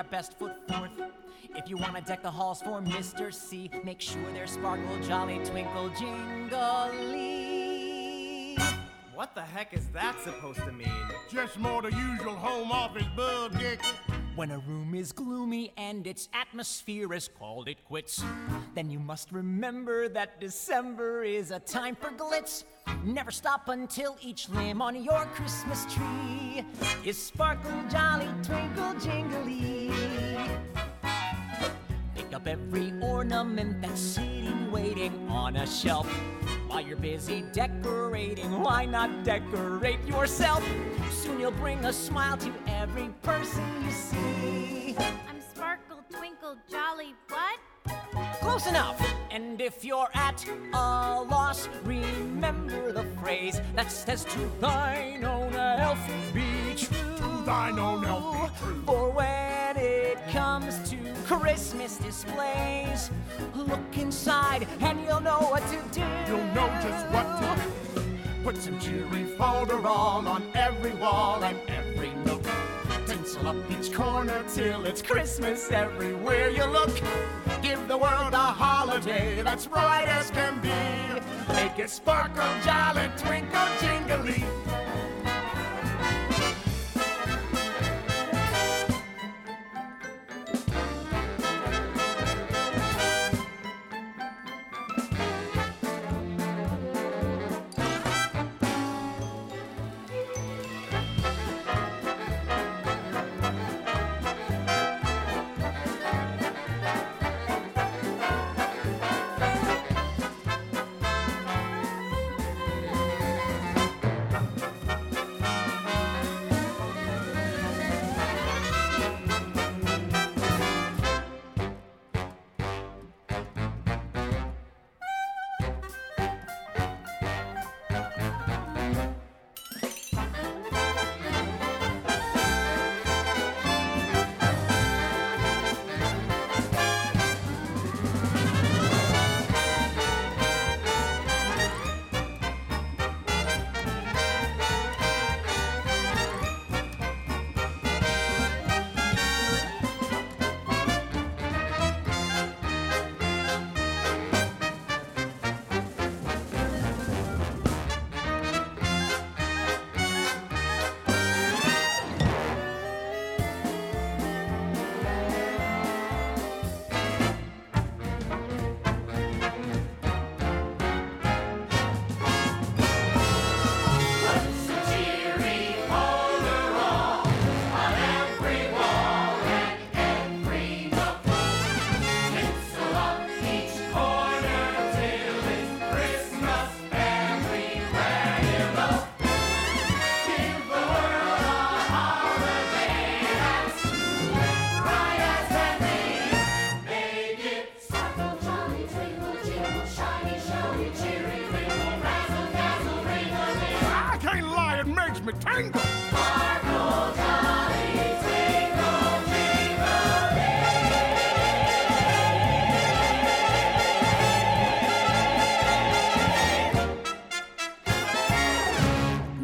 our 0.00 0.04
best 0.04 0.32
foot 0.38 0.56
forth. 0.66 0.90
If 1.54 1.68
you 1.68 1.76
want 1.76 1.94
to 1.94 2.00
deck 2.00 2.22
the 2.22 2.30
halls 2.30 2.62
for 2.62 2.80
Mr. 2.80 3.34
C, 3.34 3.70
make 3.84 4.00
sure 4.00 4.22
they're 4.32 4.46
sparkle, 4.46 4.98
jolly, 5.00 5.38
twinkle, 5.44 5.90
jingly. 5.90 6.48
What 9.14 9.34
the 9.34 9.42
heck 9.42 9.74
is 9.74 9.86
that 9.88 10.18
supposed 10.24 10.60
to 10.60 10.72
mean? 10.72 10.88
Just 11.30 11.58
more 11.58 11.82
the 11.82 11.90
usual 11.90 12.34
home 12.34 12.72
office 12.72 13.04
bug, 13.14 13.58
Dickie. 13.58 14.09
When 14.40 14.52
a 14.52 14.58
room 14.60 14.94
is 14.94 15.12
gloomy 15.12 15.74
and 15.76 16.06
its 16.06 16.30
atmosphere 16.32 17.12
is 17.12 17.28
called 17.28 17.68
it 17.68 17.84
quits, 17.84 18.24
then 18.74 18.88
you 18.88 18.98
must 18.98 19.32
remember 19.32 20.08
that 20.08 20.40
December 20.40 21.24
is 21.24 21.50
a 21.50 21.60
time 21.60 21.94
for 21.94 22.08
glitz. 22.08 22.64
Never 23.04 23.32
stop 23.32 23.68
until 23.68 24.16
each 24.22 24.48
limb 24.48 24.80
on 24.80 25.04
your 25.04 25.26
Christmas 25.34 25.84
tree 25.92 26.64
is 27.04 27.22
sparkle, 27.22 27.70
jolly, 27.90 28.28
twinkle, 28.42 28.94
jingly. 29.00 29.90
Pick 32.30 32.36
up 32.36 32.46
every 32.46 32.92
ornament 33.00 33.82
that's 33.82 34.00
sitting 34.00 34.70
waiting 34.70 35.28
on 35.28 35.56
a 35.56 35.66
shelf. 35.66 36.06
While 36.68 36.80
you're 36.80 36.96
busy 36.96 37.42
decorating, 37.52 38.62
why 38.62 38.84
not 38.84 39.24
decorate 39.24 39.98
yourself? 40.06 40.64
Soon 41.10 41.40
you'll 41.40 41.50
bring 41.50 41.84
a 41.86 41.92
smile 41.92 42.36
to 42.36 42.52
every 42.68 43.08
person 43.24 43.64
you 43.84 43.90
see. 43.90 44.96
I'm 44.96 45.40
sparkle, 45.40 46.04
twinkle, 46.08 46.56
jolly, 46.70 47.16
what? 47.28 47.58
Close 48.40 48.66
enough! 48.66 49.00
And 49.30 49.60
if 49.60 49.84
you're 49.84 50.08
at 50.14 50.44
a 50.72 51.22
loss, 51.22 51.68
remember 51.84 52.92
the 52.92 53.04
phrase 53.20 53.60
that 53.76 53.92
says, 53.92 54.24
To 54.24 54.50
thine 54.60 55.24
own 55.24 55.54
elf 55.54 55.98
be 56.34 56.74
true. 56.76 57.16
To 57.18 57.42
thine 57.44 57.78
own 57.78 58.04
elf 58.04 58.34
be 58.42 58.64
true. 58.64 58.82
For 58.86 59.10
when 59.10 59.76
it 59.76 60.18
comes 60.30 60.90
to 60.90 60.96
Christmas 61.26 61.96
displays, 61.98 63.10
look 63.54 63.96
inside 63.96 64.66
and 64.80 65.00
you'll 65.04 65.20
know 65.20 65.40
what 65.40 65.62
to 65.68 65.78
do. 65.92 66.06
You'll 66.26 66.44
know 66.54 66.68
just 66.82 67.06
what 67.14 67.26
to 67.40 68.00
do. 68.00 68.06
Put 68.42 68.56
some 68.56 68.80
cheery 68.80 69.26
folderol 69.38 70.26
on 70.26 70.42
every 70.54 70.94
wall 70.94 71.44
and 71.44 71.58
every 71.68 72.10
nook. 72.24 72.44
Tinsel 73.10 73.48
up 73.48 73.56
each 73.72 73.92
corner 73.92 74.44
till 74.54 74.84
it's 74.84 75.02
Christmas 75.02 75.72
everywhere 75.72 76.48
you 76.48 76.64
look. 76.64 76.94
Give 77.60 77.88
the 77.88 77.98
world 77.98 78.34
a 78.34 78.36
holiday 78.36 79.42
that's 79.42 79.66
bright 79.66 80.06
as 80.06 80.30
can 80.30 80.60
be. 80.60 80.70
Make 81.52 81.76
it 81.80 81.90
sparkle, 81.90 82.46
jolly, 82.64 83.10
twinkle, 83.18 83.66
jingly. 83.80 84.44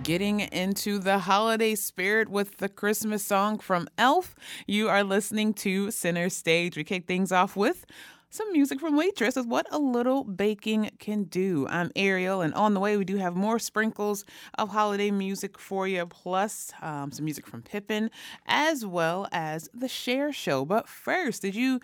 Getting 0.06 0.38
into 0.38 1.00
the 1.00 1.18
holiday 1.18 1.74
spirit 1.74 2.28
with 2.28 2.58
the 2.58 2.68
Christmas 2.68 3.26
song 3.26 3.58
from 3.58 3.88
Elf. 3.98 4.36
You 4.64 4.88
are 4.88 5.02
listening 5.02 5.52
to 5.54 5.90
Center 5.90 6.30
Stage. 6.30 6.76
We 6.76 6.84
kick 6.84 7.08
things 7.08 7.32
off 7.32 7.56
with 7.56 7.84
some 8.30 8.52
music 8.52 8.78
from 8.78 8.96
Waitress 8.96 9.34
with 9.34 9.48
what 9.48 9.66
a 9.72 9.80
little 9.80 10.22
baking 10.22 10.90
can 11.00 11.24
do. 11.24 11.66
I'm 11.68 11.90
Ariel, 11.96 12.40
and 12.40 12.54
on 12.54 12.72
the 12.72 12.78
way, 12.78 12.96
we 12.96 13.04
do 13.04 13.16
have 13.16 13.34
more 13.34 13.58
sprinkles 13.58 14.24
of 14.56 14.68
holiday 14.68 15.10
music 15.10 15.58
for 15.58 15.88
you, 15.88 16.06
plus 16.06 16.72
um, 16.80 17.10
some 17.10 17.24
music 17.24 17.48
from 17.48 17.62
Pippin, 17.62 18.08
as 18.46 18.86
well 18.86 19.26
as 19.32 19.68
the 19.74 19.88
Cher 19.88 20.32
Show. 20.32 20.64
But 20.64 20.88
first, 20.88 21.42
did 21.42 21.56
you 21.56 21.80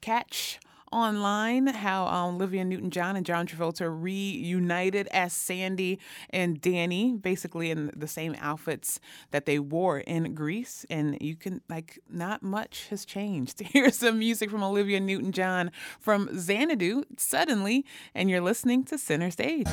catch 0.00 0.60
online 0.92 1.66
how 1.66 2.06
um, 2.06 2.36
Olivia 2.36 2.64
Newton 2.64 2.90
John 2.90 3.16
and 3.16 3.26
John 3.26 3.46
Travolta 3.46 3.88
reunited 3.90 5.08
as 5.08 5.32
Sandy 5.32 5.98
and 6.30 6.60
Danny, 6.60 7.14
basically 7.14 7.70
in 7.70 7.90
the 7.96 8.08
same 8.08 8.36
outfits 8.40 9.00
that 9.30 9.46
they 9.46 9.58
wore 9.58 10.00
in 10.00 10.34
Grease. 10.34 10.84
And 10.90 11.18
you 11.20 11.36
can, 11.36 11.60
like, 11.68 11.98
not 12.08 12.42
much 12.42 12.86
has 12.90 13.04
changed. 13.04 13.60
Here's 13.72 13.96
some 13.96 14.18
music 14.18 14.50
from 14.50 14.62
Olivia 14.62 15.00
Newton 15.00 15.32
John 15.32 15.70
from 16.00 16.28
Xanadu, 16.38 17.04
Suddenly, 17.16 17.84
and 18.14 18.30
you're 18.30 18.40
listening 18.40 18.84
to 18.84 18.98
Center 18.98 19.30
Stage. 19.30 19.66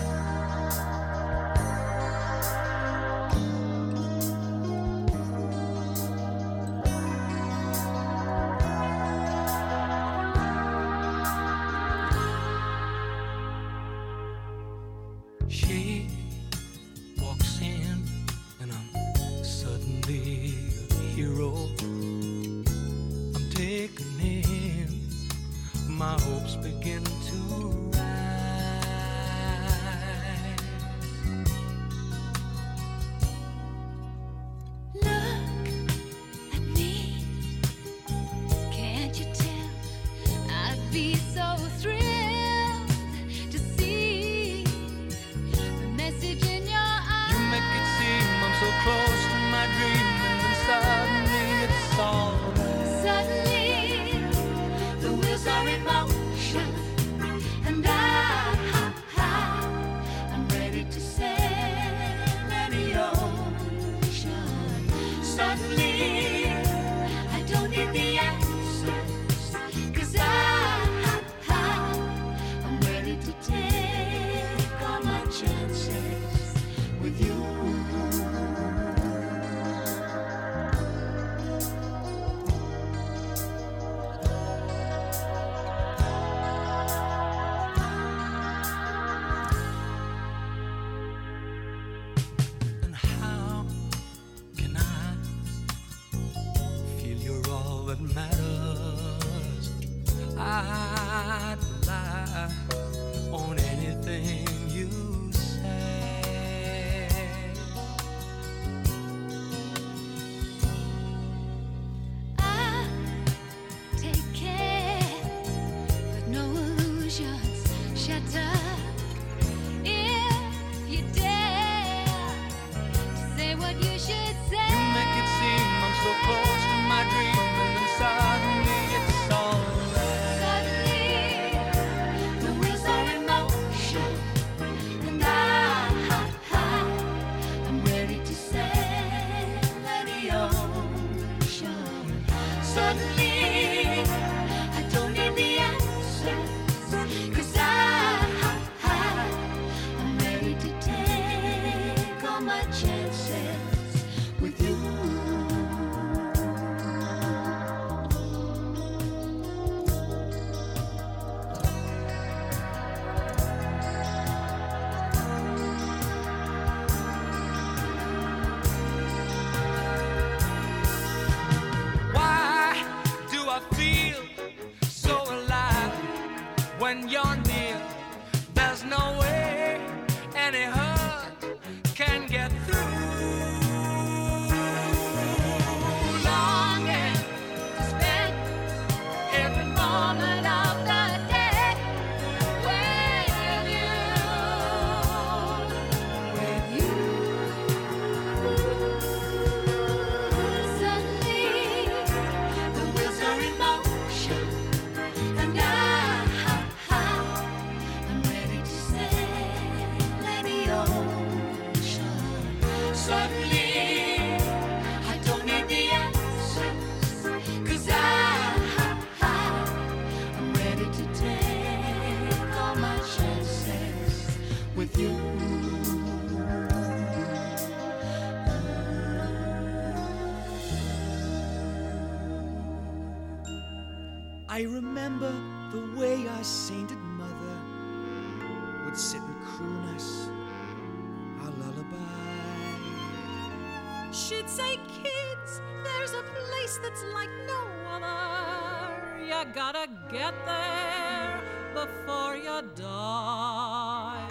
She'd 244.14 244.48
say, 244.48 244.78
kids, 245.02 245.60
there's 245.84 246.14
a 246.14 246.22
place 246.22 246.80
that's 246.84 247.04
like 247.16 247.32
no 247.48 247.62
other. 247.90 249.18
You 249.26 249.44
gotta 249.56 249.88
get 250.12 250.36
there 250.46 251.42
before 251.74 252.36
you 252.36 252.62
die. 252.76 254.28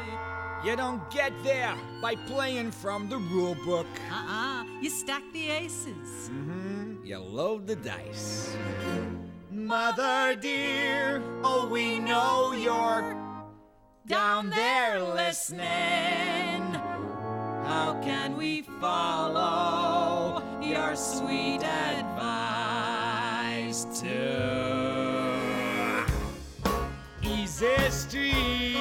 You 0.64 0.76
don't 0.76 1.10
get 1.10 1.32
there 1.42 1.74
by 2.00 2.14
playing 2.14 2.70
from 2.70 3.08
the 3.08 3.16
rule 3.16 3.56
book. 3.66 3.88
Uh-uh, 4.08 4.64
you 4.80 4.88
stack 4.88 5.24
the 5.32 5.50
aces. 5.50 6.30
Mm-hmm, 6.30 7.04
you 7.04 7.18
load 7.18 7.66
the 7.66 7.74
dice. 7.74 8.54
Mother 9.50 10.36
dear, 10.36 11.20
oh 11.42 11.66
we 11.66 11.98
know 11.98 12.52
you're 12.52 13.16
down 14.06 14.50
there 14.50 15.02
listening. 15.02 16.41
How 17.64 18.00
can 18.02 18.36
we 18.36 18.62
follow 18.80 20.42
your 20.60 20.96
sweet 20.96 21.62
advice 21.62 23.22
to 24.00 24.82
easy 27.22 27.90
street? 27.90 28.71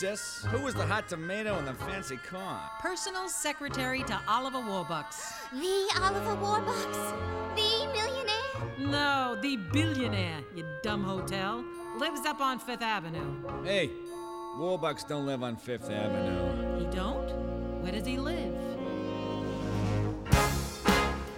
Sis, 0.00 0.46
who 0.50 0.62
was 0.62 0.72
the 0.72 0.86
hot 0.86 1.06
tomato 1.10 1.58
in 1.58 1.66
the 1.66 1.74
fancy 1.74 2.16
car? 2.16 2.70
Personal 2.80 3.28
secretary 3.28 4.02
to 4.04 4.18
Oliver 4.26 4.56
Warbucks. 4.56 5.30
The 5.52 6.00
Oliver 6.00 6.36
Warbucks? 6.36 7.54
The 7.54 7.86
millionaire? 7.92 8.90
No, 8.90 9.36
the 9.42 9.58
billionaire, 9.58 10.40
you 10.56 10.64
dumb 10.82 11.04
hotel. 11.04 11.62
Lives 11.98 12.24
up 12.24 12.40
on 12.40 12.58
Fifth 12.58 12.80
Avenue. 12.80 13.62
Hey, 13.62 13.90
Warbucks 14.56 15.06
don't 15.06 15.26
live 15.26 15.42
on 15.42 15.56
Fifth 15.58 15.90
Avenue. 15.90 16.78
He 16.78 16.86
don't? 16.96 17.82
Where 17.82 17.92
does 17.92 18.06
he 18.06 18.16
live? 18.16 18.54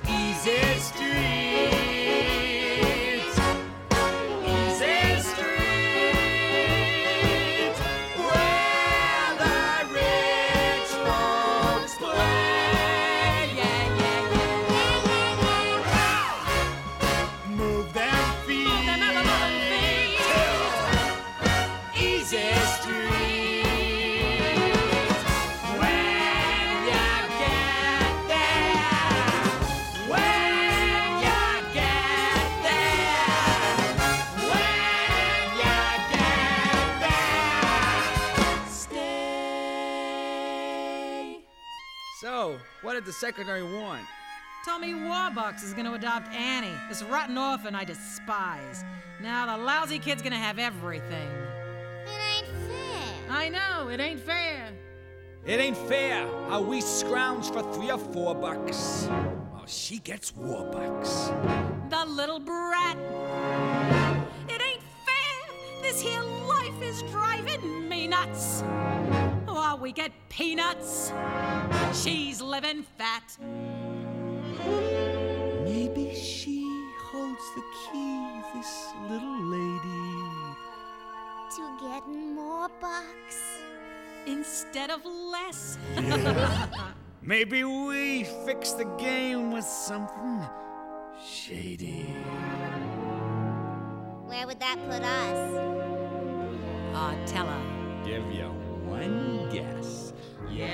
Easy 0.09 0.79
streets. 0.79 1.92
What 42.93 42.99
did 42.99 43.07
the 43.07 43.13
secretary 43.13 43.63
want? 43.63 44.05
Tommy 44.67 44.93
Warbucks 44.93 45.65
is 45.65 45.73
gonna 45.73 45.95
adopt 45.95 46.29
Annie, 46.35 46.77
this 46.91 47.03
rotten 47.03 47.39
orphan 47.39 47.75
I 47.75 47.85
despise. 47.85 48.85
Now 49.23 49.57
the 49.57 49.65
lousy 49.65 49.99
kid's 49.99 50.21
gonna 50.21 50.37
have 50.37 50.59
everything. 50.59 51.31
It 52.05 52.21
ain't 52.37 52.47
fair. 52.69 53.31
I 53.31 53.49
know, 53.49 53.89
it 53.89 53.99
ain't 53.99 54.21
fair. 54.21 54.73
It 55.47 55.59
ain't 55.59 55.79
fair 55.79 56.27
how 56.51 56.61
we 56.61 56.83
scrounge 56.83 57.47
for 57.47 57.63
three 57.73 57.91
or 57.91 57.97
four 57.97 58.35
bucks. 58.35 59.07
While 59.07 59.65
she 59.67 59.99
gets 59.99 60.33
warbucks. 60.33 61.89
The 61.89 62.05
little 62.05 62.41
brat. 62.41 62.99
It 64.51 64.61
ain't 64.61 64.83
fair. 65.07 65.81
This 65.81 65.99
here 65.99 66.23
life 66.23 66.83
is 66.83 67.01
driving 67.11 67.89
me 67.89 68.07
nuts. 68.09 68.63
While 69.63 69.79
we 69.79 69.93
get 69.93 70.11
peanuts, 70.29 71.13
she's 71.95 72.43
living 72.43 72.83
fat. 72.99 73.39
Maybe 75.63 76.13
she 76.17 76.67
holds 76.99 77.45
the 77.55 77.63
key, 77.79 78.27
this 78.57 78.89
little 79.09 79.41
lady. 79.45 80.17
To 81.55 81.79
get 81.81 82.09
more 82.09 82.69
bucks. 82.81 83.39
Instead 84.27 84.91
of 84.91 85.07
less. 85.07 85.79
Yeah. 85.95 86.67
Maybe 87.23 87.63
we 87.63 88.25
fix 88.45 88.73
the 88.73 88.87
game 88.99 89.53
with 89.53 89.65
something 89.65 90.43
shady. 91.25 92.13
Where 94.27 94.45
would 94.45 94.59
that 94.59 94.79
put 94.91 95.03
us? 95.05 95.55
Ah, 96.95 97.15
tell 97.27 97.47
her. 97.47 97.63
Give 98.05 98.27
you 98.33 98.52
one 99.03 99.49
guess. 99.51 100.13
Yes! 100.51 100.73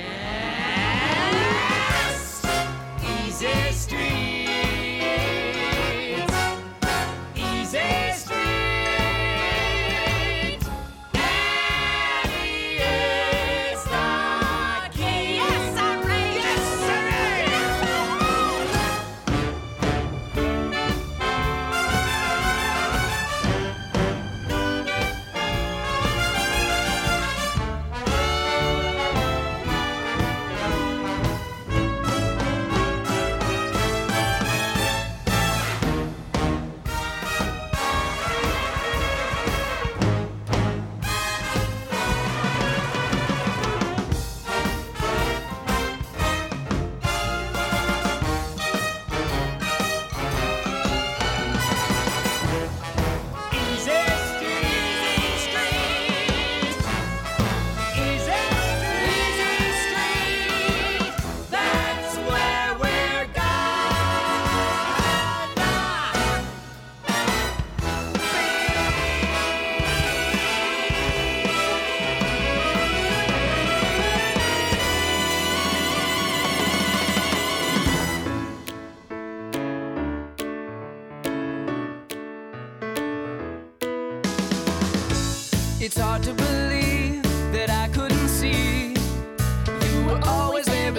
Easy 3.26 3.72
streets. 3.72 4.27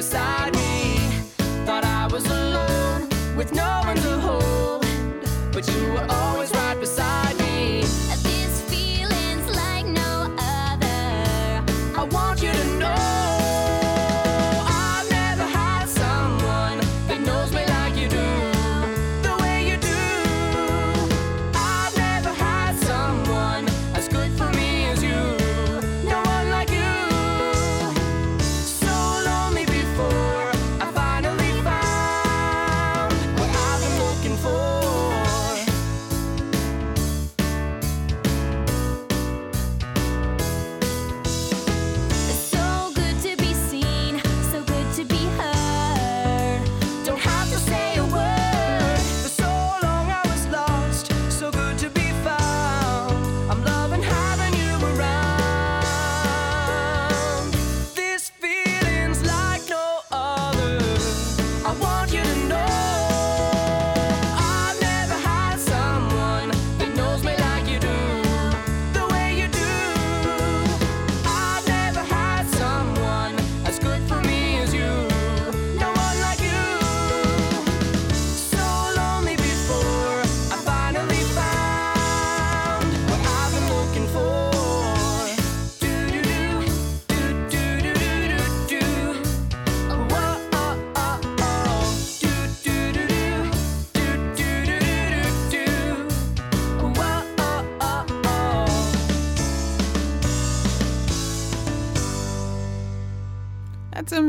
Beside 0.10 0.56
me. 0.56 0.98
Thought 1.66 1.84
I 1.84 2.08
was 2.08 2.25
alone 2.25 3.08
with 3.38 3.54
no 3.54 3.82
one 3.86 3.96
to 3.98 4.20
hold. 4.20 4.84
But 5.54 5.68
you 5.68 5.94
were 5.94 6.08
always 6.10 6.51
right 6.51 6.68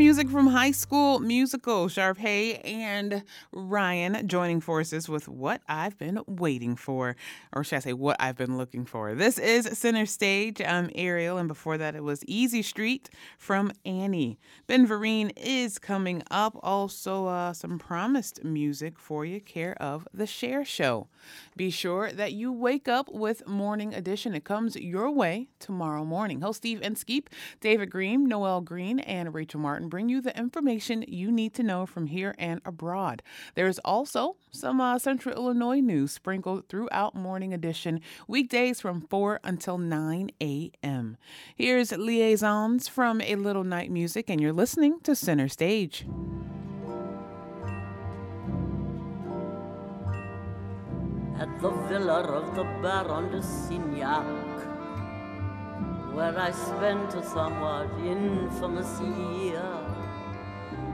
music 0.01 0.31
from 0.31 0.47
High 0.47 0.71
School 0.71 1.19
Musical. 1.19 1.87
Sharpay 1.89 2.65
and 2.65 3.23
Ryan 3.53 4.27
joining 4.27 4.63
forces 4.63 5.11
with 5.11 5.29
What 5.29 5.61
I've 5.69 5.99
Been 5.99 6.21
Waiting 6.27 6.75
For. 6.75 7.17
Or 7.53 7.63
should 7.63 7.77
I 7.77 7.81
say, 7.81 7.93
What 7.93 8.17
I've 8.19 8.39
Been 8.39 8.57
Looking 8.57 8.87
For. 8.87 9.15
This 9.15 9.39
is 9.39 9.67
Center 9.79 10.07
Stage. 10.07 10.63
I'm 10.63 10.89
Ariel, 10.95 11.37
and 11.37 11.49
before 11.49 11.77
that, 11.77 11.95
it 11.95 12.03
was 12.03 12.25
Easy 12.25 12.63
Street 12.63 13.11
from 13.37 13.73
Annie. 13.85 14.41
Ben 14.67 14.89
Vereen 14.89 15.33
is 15.37 15.79
coming 15.79 16.23
up. 16.31 16.59
Also, 16.63 17.27
uh, 17.27 17.53
some 17.53 17.79
promised 17.79 18.43
music 18.43 18.99
for 18.99 19.27
you, 19.27 19.39
care 19.39 19.75
of 19.83 20.09
The 20.15 20.27
Cher 20.27 20.65
Show. 20.65 21.09
Be 21.57 21.71
sure 21.71 22.13
that 22.13 22.33
you 22.33 22.53
wake 22.53 22.89
up 22.89 23.11
with 23.13 23.47
Morning 23.47 23.95
Edition. 23.95 24.35
It 24.35 24.45
comes 24.45 24.77
your 24.77 25.11
way 25.11 25.49
tomorrow 25.59 26.05
morning. 26.05 26.41
Host 26.41 26.59
Steve 26.59 26.83
Inskeep, 26.83 27.31
David 27.61 27.91
Greene, 27.91 28.27
Noel 28.29 28.61
Green, 28.61 29.01
and 29.01 29.35
Rachel 29.35 29.61
Martin 29.61 29.89
bring 29.89 30.09
you 30.09 30.21
the 30.21 30.37
information 30.39 31.05
you 31.09 31.31
need 31.31 31.55
to 31.55 31.63
know 31.63 31.87
from 31.87 32.07
here 32.07 32.35
and 32.39 32.61
abroad. 32.65 33.23
There's 33.55 33.79
also 33.81 34.37
some 34.51 34.81
uh, 34.81 34.99
Central 34.99 35.35
Illinois 35.35 35.81
news 35.81 36.13
sprinkled 36.13 36.69
throughout 36.69 37.15
Morning 37.15 37.53
Edition, 37.53 38.01
weekdays 38.27 38.81
from 38.81 39.03
4 39.03 39.41
until 39.45 39.79
9 39.79 40.31
a.m. 40.41 41.17
Here's 41.55 41.93
Liaisons 41.93 42.89
from 42.89 43.21
A 43.21 43.37
Little 43.37 43.65
Night 43.65 43.91
Music, 43.91 44.29
and 44.29 44.41
you're 44.41 44.53
listening 44.53 45.01
to 45.01 45.15
Center 45.15 45.49
Stage. 45.49 46.07
At 51.41 51.59
the 51.59 51.71
villa 51.89 52.21
of 52.21 52.55
the 52.55 52.65
Baron 52.83 53.31
de 53.33 53.39
Signac, 53.39 54.59
where 56.15 56.39
I 56.39 56.51
spent 56.51 57.15
a 57.15 57.23
somewhat 57.25 57.89
infamous 58.05 59.01
year. 59.01 59.65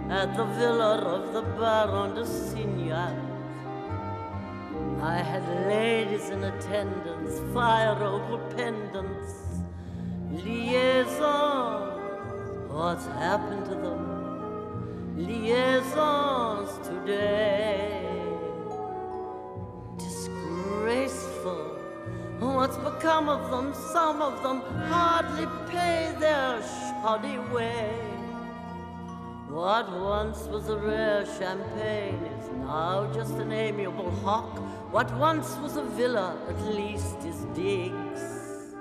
At 0.08 0.36
the 0.36 0.44
villa 0.44 0.98
of 0.98 1.32
the 1.32 1.42
Baron 1.42 2.14
de 2.14 2.22
Signac, 2.22 3.18
I 5.02 5.16
had 5.16 5.44
ladies 5.66 6.30
in 6.30 6.44
attendance, 6.44 7.40
fire 7.52 8.00
opal 8.04 8.38
pendants, 8.54 9.32
liaisons. 10.30 11.90
What's 12.70 13.06
happened 13.06 13.64
to 13.64 13.74
them? 13.74 14.02
Liaisons 15.16 16.70
today 16.86 18.05
disgraceful. 20.86 21.72
What's 22.38 22.76
become 22.76 23.28
of 23.28 23.50
them? 23.50 23.74
Some 23.92 24.22
of 24.22 24.42
them 24.42 24.60
hardly 24.88 25.46
pay 25.68 26.14
their 26.20 26.62
shoddy 26.62 27.38
way. 27.52 27.90
What 29.48 29.90
once 29.90 30.38
was 30.46 30.68
a 30.68 30.76
rare 30.76 31.26
champagne 31.38 32.22
is 32.38 32.48
now 32.50 33.10
just 33.12 33.34
an 33.34 33.50
amiable 33.52 34.12
hock. 34.22 34.58
What 34.92 35.12
once 35.16 35.56
was 35.56 35.76
a 35.76 35.82
villa 35.82 36.38
at 36.48 36.60
least 36.62 37.18
is 37.24 37.44
digs. 37.54 38.74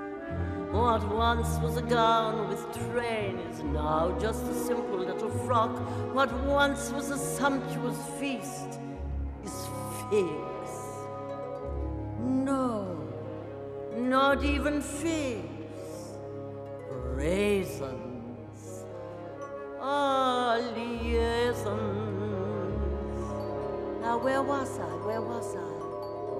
What 0.72 1.08
once 1.10 1.58
was 1.60 1.78
a 1.78 1.82
gown 1.82 2.50
with 2.50 2.62
train 2.92 3.40
is 3.50 3.64
now 3.64 4.16
just 4.20 4.44
a 4.44 4.54
simple 4.54 5.00
little 5.00 5.32
frock. 5.46 5.76
What 6.14 6.32
once 6.44 6.92
was 6.92 7.10
a 7.10 7.18
sumptuous 7.18 7.98
feast 8.20 8.80
is 9.44 9.68
figs. 10.12 10.55
No, 12.26 12.98
not 13.96 14.44
even 14.44 14.82
figs. 14.82 15.46
Raisins. 16.90 18.86
Ah, 19.80 20.58
liaisons. 20.76 21.86
Now, 24.02 24.18
where 24.18 24.42
was 24.42 24.80
I? 24.80 24.90
Where 25.06 25.22
was 25.22 25.56
I? 25.56 25.60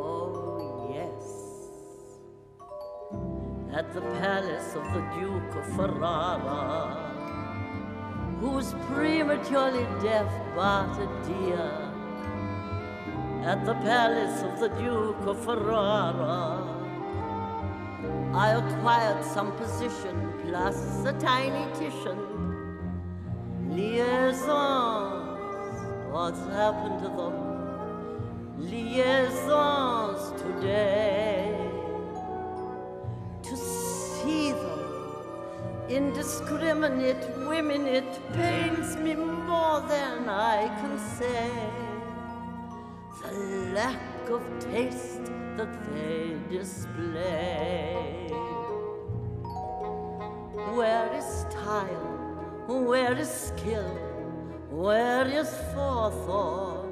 Oh, 0.02 0.90
yes. 0.92 1.24
At 3.78 3.94
the 3.94 4.02
palace 4.02 4.76
of 4.76 4.84
the 4.92 5.02
Duke 5.14 5.56
of 5.56 5.66
Ferrara, 5.76 7.14
who 8.40 8.50
was 8.50 8.74
prematurely 8.92 9.86
deaf 10.02 10.32
but 10.56 10.98
a 10.98 11.08
dear 11.28 11.85
at 13.44 13.66
the 13.66 13.74
palace 13.76 14.42
of 14.44 14.60
the 14.60 14.70
Duke 14.70 15.26
of 15.28 15.44
Ferrara. 15.44 16.76
I 18.34 18.50
acquired 18.52 19.24
some 19.24 19.52
position 19.54 20.34
plus 20.44 21.06
a 21.06 21.14
tiny 21.14 21.66
Titian. 21.78 22.20
Liaisons, 23.70 24.52
what's 26.12 26.44
happened 26.48 27.00
to 27.04 27.10
them? 27.10 27.36
Liaisons 28.58 30.42
today. 30.42 31.58
To 33.44 33.56
see 33.56 34.52
them, 34.52 34.80
indiscriminate 35.90 37.26
women, 37.48 37.86
it 37.86 38.20
pains 38.34 38.96
me 38.98 39.14
more 39.16 39.82
than 39.88 40.28
I 40.28 40.68
can 40.80 40.98
say 41.00 41.85
lack 43.74 44.30
of 44.30 44.44
taste 44.60 45.26
that 45.58 45.72
they 45.94 46.38
display. 46.50 48.30
Where 50.76 51.14
is 51.14 51.26
style? 51.26 52.12
Where 52.68 53.14
is 53.14 53.30
skill? 53.30 53.98
Where 54.70 55.28
is 55.28 55.50
forethought? 55.74 56.86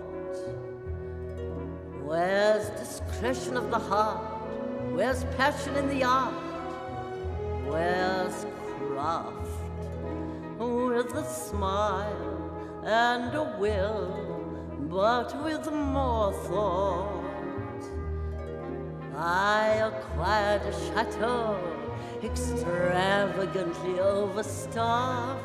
Where's 2.03 2.69
discretion 2.79 3.57
of 3.57 3.71
the 3.71 3.79
heart? 3.79 4.21
Where's 4.91 5.23
passion 5.37 5.75
in 5.75 5.89
the 5.89 6.03
art? 6.03 6.33
Where's 7.65 8.45
craft? 8.77 9.33
With 10.59 11.13
a 11.15 11.25
smile 11.25 12.81
and 12.85 13.33
a 13.33 13.57
will 13.59 14.32
but 14.89 15.43
with 15.43 15.71
more 15.71 16.33
thought. 16.45 17.23
I 19.15 19.91
acquired 19.91 20.63
a 20.63 20.73
chateau 20.87 21.57
extravagantly 22.23 23.99
overstuffed. 23.99 25.39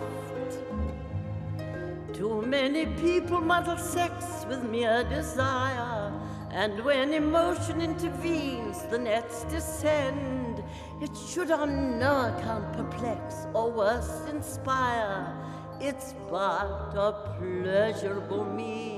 Too 2.15 2.43
many 2.43 2.87
people 2.87 3.41
muddle 3.41 3.77
sex 3.77 4.45
with 4.49 4.63
mere 4.65 5.05
desire, 5.05 6.13
and 6.51 6.85
when 6.85 7.13
emotion 7.13 7.81
intervenes, 7.81 8.83
the 8.91 8.99
nets 8.99 9.45
descend. 9.45 10.63
It 11.01 11.11
should 11.17 11.51
on 11.51 11.99
no 11.99 12.35
account 12.35 12.73
perplex 12.73 13.47
or 13.55 13.71
worse 13.71 14.27
inspire. 14.29 15.33
It's 15.81 16.15
but 16.29 16.93
a 16.97 17.37
pleasurable 17.39 18.45
means 18.45 18.98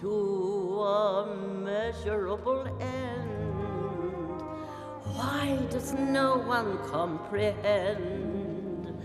to 0.00 0.80
a 0.80 1.36
measurable 1.62 2.66
end. 2.80 4.40
Why 5.14 5.58
does 5.70 5.92
no 5.92 6.38
one 6.38 6.78
comprehend? 6.88 8.98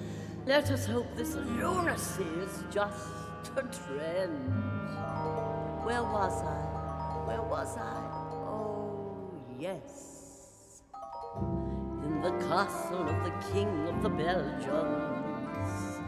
Let 0.46 0.72
us 0.72 0.86
hope 0.86 1.14
this 1.18 1.36
lunacy 1.36 2.24
is 2.24 2.64
just 2.72 3.10
a 3.58 3.64
trend. 3.64 4.54
Where 5.84 6.04
was 6.04 6.42
I? 6.44 6.62
Where 7.28 7.42
was 7.42 7.76
I? 7.78 7.98
Oh, 8.48 9.18
yes. 9.60 10.82
In 12.06 12.22
the 12.22 12.32
castle 12.48 13.10
of 13.10 13.22
the 13.26 13.34
king 13.52 13.90
of 13.90 14.02
the 14.02 14.10
Belgians, 14.10 16.00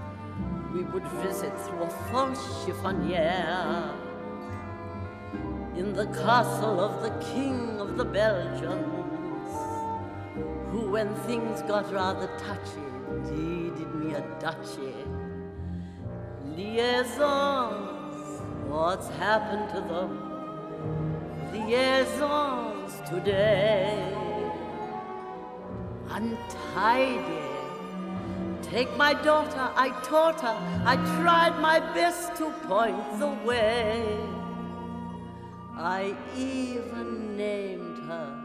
we 0.73 0.83
would 0.83 1.07
visit 1.23 1.59
through 1.59 1.83
a 1.83 1.89
false 1.89 2.63
chiffonier 2.63 4.06
in 5.77 5.93
the 5.93 6.07
castle 6.07 6.79
of 6.79 7.03
the 7.03 7.11
king 7.33 7.79
of 7.79 7.97
the 7.97 8.05
Belgians, 8.05 9.51
who, 10.71 10.89
when 10.89 11.13
things 11.27 11.61
got 11.63 11.91
rather 11.93 12.27
touchy, 12.39 12.87
deeded 13.29 13.93
me 13.95 14.15
a 14.15 14.21
duchy. 14.39 14.95
Liaisons, 16.55 18.41
what's 18.67 19.07
happened 19.09 19.69
to 19.69 19.81
them? 19.91 20.11
Liaisons 21.53 22.93
today, 23.07 24.13
untidy. 26.09 27.43
Take 28.63 28.97
my 28.97 29.13
daughter, 29.13 29.71
I 29.75 29.89
taught 30.03 30.41
her, 30.41 30.57
I 30.85 30.95
tried 31.21 31.59
my 31.61 31.79
best 31.93 32.35
to 32.37 32.49
point 32.67 33.19
the 33.19 33.29
way. 33.45 34.36
I 35.79 36.15
even 36.35 37.37
named 37.37 37.99
her 38.07 38.43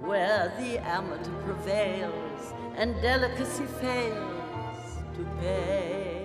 where 0.00 0.52
the 0.60 0.78
amateur 0.78 1.32
prevails 1.42 2.52
and 2.76 2.94
delicacy 3.02 3.66
fails 3.80 4.98
to 5.16 5.24
pay. 5.40 6.24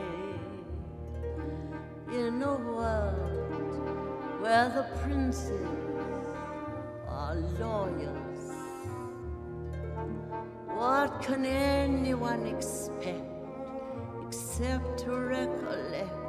In 2.11 2.43
a 2.43 2.55
world 2.55 4.41
where 4.41 4.69
the 4.69 4.83
princes 5.01 5.78
are 7.19 7.35
lawyers, 7.59 8.43
what 10.67 11.21
can 11.21 11.45
anyone 11.45 12.47
expect 12.47 13.25
except 14.25 14.99
to 14.99 15.11
recollect? 15.11 16.28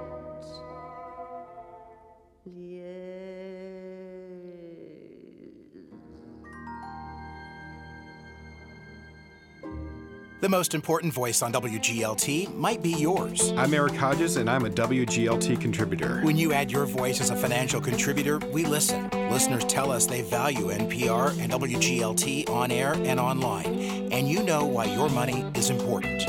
The 10.40 10.48
most 10.48 10.74
important 10.74 11.12
voice 11.12 11.42
on 11.42 11.52
WGLT 11.52 12.54
might 12.56 12.82
be 12.82 12.92
yours. 12.92 13.52
I'm 13.58 13.74
Eric 13.74 13.94
Hodges, 13.94 14.38
and 14.38 14.48
I'm 14.48 14.64
a 14.64 14.70
WGLT 14.70 15.60
contributor. 15.60 16.22
When 16.22 16.38
you 16.38 16.54
add 16.54 16.72
your 16.72 16.86
voice 16.86 17.20
as 17.20 17.28
a 17.28 17.36
financial 17.36 17.78
contributor, 17.78 18.38
we 18.50 18.64
listen. 18.64 19.10
Listeners 19.30 19.66
tell 19.66 19.92
us 19.92 20.06
they 20.06 20.22
value 20.22 20.70
NPR 20.70 21.38
and 21.38 21.52
WGLT 21.52 22.48
on 22.48 22.70
air 22.70 22.94
and 22.94 23.20
online, 23.20 23.66
and 24.10 24.30
you 24.30 24.42
know 24.42 24.64
why 24.64 24.86
your 24.86 25.10
money 25.10 25.44
is 25.54 25.68
important. 25.68 26.22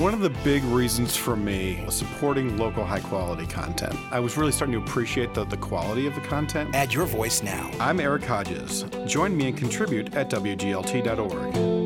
One 0.00 0.14
of 0.14 0.20
the 0.20 0.30
big 0.42 0.64
reasons 0.64 1.14
for 1.14 1.36
me 1.36 1.82
was 1.84 1.96
supporting 1.96 2.56
local 2.56 2.82
high 2.82 3.00
quality 3.00 3.46
content. 3.46 3.94
I 4.10 4.20
was 4.20 4.38
really 4.38 4.52
starting 4.52 4.72
to 4.72 4.78
appreciate 4.80 5.34
the, 5.34 5.44
the 5.44 5.56
quality 5.58 6.06
of 6.06 6.14
the 6.14 6.22
content. 6.22 6.74
Add 6.74 6.94
your 6.94 7.04
voice 7.04 7.42
now. 7.42 7.70
I'm 7.78 8.00
Eric 8.00 8.24
Hodges. 8.24 8.84
Join 9.06 9.36
me 9.36 9.48
and 9.48 9.58
contribute 9.58 10.14
at 10.14 10.30
WGLT.org. 10.30 11.77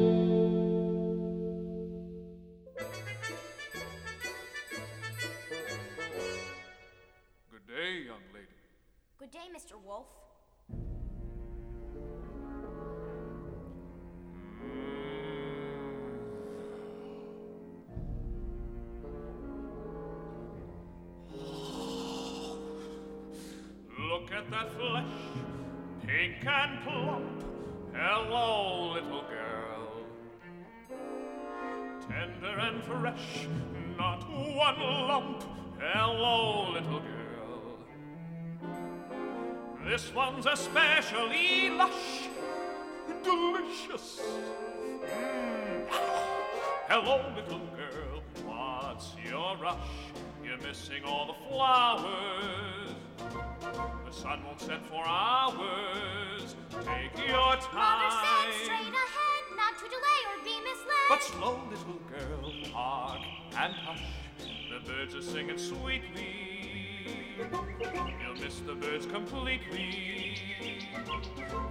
sun 54.32 54.44
won't 54.44 54.60
set 54.60 54.86
for 54.86 55.06
hours. 55.06 56.56
Take 56.70 57.28
your 57.28 57.56
time. 57.56 57.74
Mother 57.74 58.10
said 58.22 58.54
straight 58.64 58.94
ahead, 58.94 59.44
not 59.56 59.74
to 59.78 59.84
delay 59.84 60.20
or 60.30 60.38
be 60.44 60.56
misled. 60.60 61.08
But 61.08 61.22
slow, 61.22 61.60
little 61.70 62.00
girl, 62.08 62.52
hark 62.72 63.20
and 63.58 63.74
hush. 63.74 64.02
The 64.38 64.90
birds 64.90 65.14
are 65.14 65.22
singing 65.22 65.58
sweetly. 65.58 66.96
You'll 67.38 68.42
miss 68.42 68.60
the 68.60 68.74
birds 68.74 69.06
completely. 69.06 70.38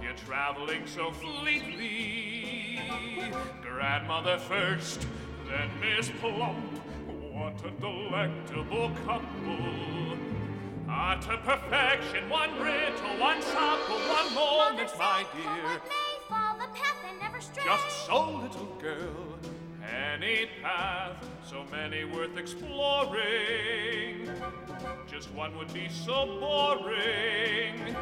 You're 0.00 0.14
traveling 0.24 0.86
so 0.86 1.10
fleetly. 1.10 2.80
Grandmother 3.62 4.38
first, 4.38 5.06
then 5.48 5.68
Miss 5.80 6.10
Plump. 6.20 6.78
What 7.32 7.64
a 7.64 7.70
delectable 7.80 8.92
couple. 9.04 10.11
Ah, 10.94 11.14
to 11.14 11.38
perfection, 11.38 12.28
one 12.28 12.50
brittle, 12.58 13.18
one 13.18 13.40
supple, 13.40 13.96
one 13.96 14.34
moment, 14.34 14.90
my 14.98 15.24
dear. 15.32 15.80
May 15.88 16.18
fall 16.28 16.54
the 16.58 16.66
path 16.74 16.98
and 17.08 17.18
never 17.18 17.40
stray. 17.40 17.64
Just 17.64 18.06
so, 18.06 18.30
little 18.36 18.68
girl, 18.78 19.38
any 19.90 20.50
path, 20.62 21.16
so 21.48 21.64
many 21.72 22.04
worth 22.04 22.36
exploring. 22.36 24.28
Just 25.10 25.32
one 25.32 25.56
would 25.56 25.72
be 25.72 25.88
so 25.88 26.26
boring. 26.38 27.96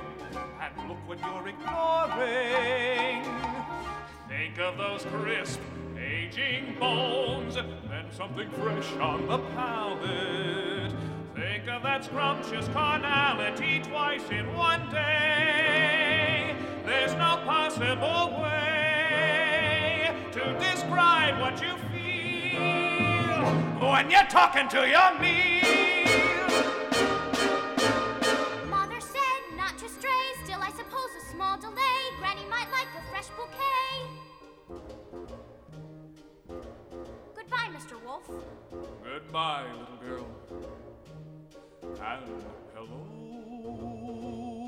And 0.61 0.89
look 0.89 0.99
what 1.07 1.21
you're 1.21 1.47
ignoring. 1.47 3.25
Think 4.29 4.59
of 4.59 4.77
those 4.77 5.05
crisp, 5.05 5.61
aging 5.97 6.75
bones, 6.81 7.55
then 7.55 8.11
something 8.11 8.51
fresh 8.51 8.93
on 8.95 9.29
the 9.29 9.39
palate. 9.55 11.00
Think 11.81 11.95
of 11.95 12.03
that 12.03 12.11
scrumptious 12.11 12.69
carnality 12.75 13.81
twice 13.81 14.29
in 14.31 14.55
one 14.55 14.91
day. 14.91 16.55
There's 16.85 17.15
no 17.15 17.41
possible 17.47 18.43
way 18.43 20.15
to 20.33 20.59
describe 20.59 21.41
what 21.41 21.63
you 21.63 21.75
feel 21.91 23.45
when 23.89 24.11
you're 24.11 24.27
talking 24.27 24.69
to 24.69 24.87
your 24.87 25.19
meal. 25.21 25.65
Mother 28.69 29.01
said 29.01 29.43
not 29.57 29.79
to 29.79 29.89
stray. 29.89 30.35
Still, 30.45 30.61
I 30.61 30.71
suppose 30.77 31.11
a 31.19 31.33
small 31.33 31.57
delay. 31.59 32.11
Granny 32.19 32.45
might 32.51 32.71
like 32.73 32.89
a 32.99 33.03
fresh 33.11 33.29
bouquet. 33.39 34.07
Goodbye, 37.35 37.71
Mr. 37.73 38.03
Wolf. 38.05 38.29
Goodbye, 39.03 39.65
little 39.73 39.97
girl. 40.07 40.27
and 41.83 41.99
hello. 42.75 44.60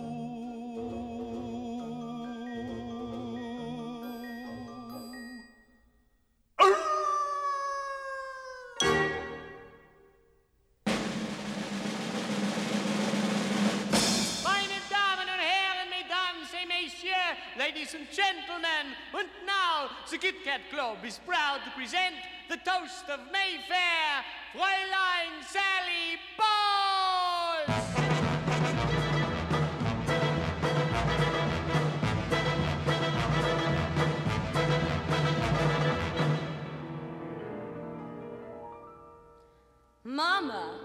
Ladies 17.83 17.95
and 17.97 18.07
gentlemen, 18.12 18.95
and 19.12 19.29
now 19.45 19.90
the 20.09 20.16
Kit 20.16 20.37
Kat 20.45 20.61
Club 20.71 20.99
is 21.05 21.18
proud 21.27 21.59
to 21.64 21.71
present 21.73 22.14
the 22.49 22.57
toast 22.59 23.09
of 23.09 23.18
Mayfair, 23.33 24.23
Fräulein 24.55 25.42
Sally 25.42 26.21
Bowles. 26.38 27.83
Mama 40.05 40.79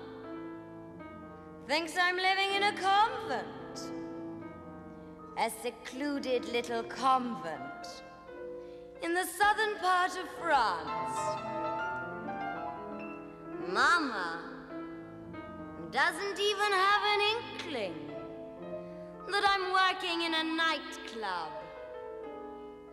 thinks 1.67 1.93
I'm 1.95 2.15
living 2.15 2.55
in 2.55 2.63
a 2.63 2.71
convent. 2.71 4.07
A 5.39 5.52
secluded 5.62 6.45
little 6.45 6.82
convent 6.82 8.04
in 9.04 9.13
the 9.13 9.23
southern 9.23 9.78
part 9.78 10.12
of 10.17 10.28
France. 10.41 11.19
Mama 13.69 14.39
doesn't 15.91 16.39
even 16.39 16.71
have 16.71 17.02
an 17.13 17.21
inkling 17.36 17.93
that 19.30 19.43
I'm 19.47 19.71
working 19.71 20.23
in 20.23 20.34
a 20.34 20.43
nightclub 20.43 21.52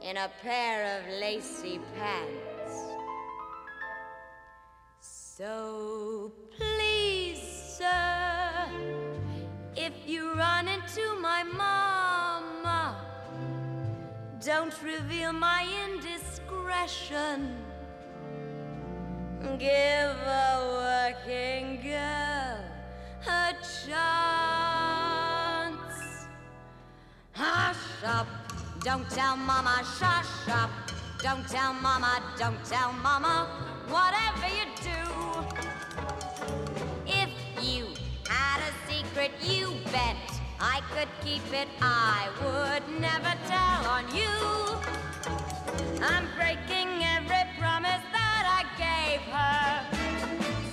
in 0.03 0.19
a 0.19 0.31
pair 0.43 0.99
of 0.99 1.19
lacy 1.19 1.81
pants. 1.97 2.83
So 5.01 6.31
don't 14.45 14.75
reveal 14.83 15.33
my 15.33 15.67
indiscretion. 15.87 17.57
Give 19.59 19.71
a 19.71 21.13
working 21.15 21.81
girl 21.81 22.59
a 23.27 23.55
chance. 23.87 23.97
Hush 27.33 28.05
up. 28.05 28.27
Don't 28.81 29.09
tell 29.09 29.37
mama, 29.37 29.83
shush 29.99 30.49
up. 30.49 30.71
Don't 31.23 31.49
tell 31.49 31.73
mama, 31.73 32.23
don't 32.39 32.63
tell 32.67 32.93
mama, 32.93 33.49
whatever 33.89 34.47
you 34.55 34.67
do. 34.83 35.04
I 40.67 40.81
could 40.95 41.09
keep 41.23 41.45
it. 41.53 41.69
I 41.83 42.31
would 42.41 42.85
never 42.99 43.35
tell 43.47 43.85
on 43.97 44.05
you. 44.17 44.33
I'm 46.03 46.27
breaking 46.39 46.89
every 47.17 47.45
promise 47.61 48.05
that 48.17 48.45
I 48.59 48.63
gave 48.81 49.21
her. 49.37 49.69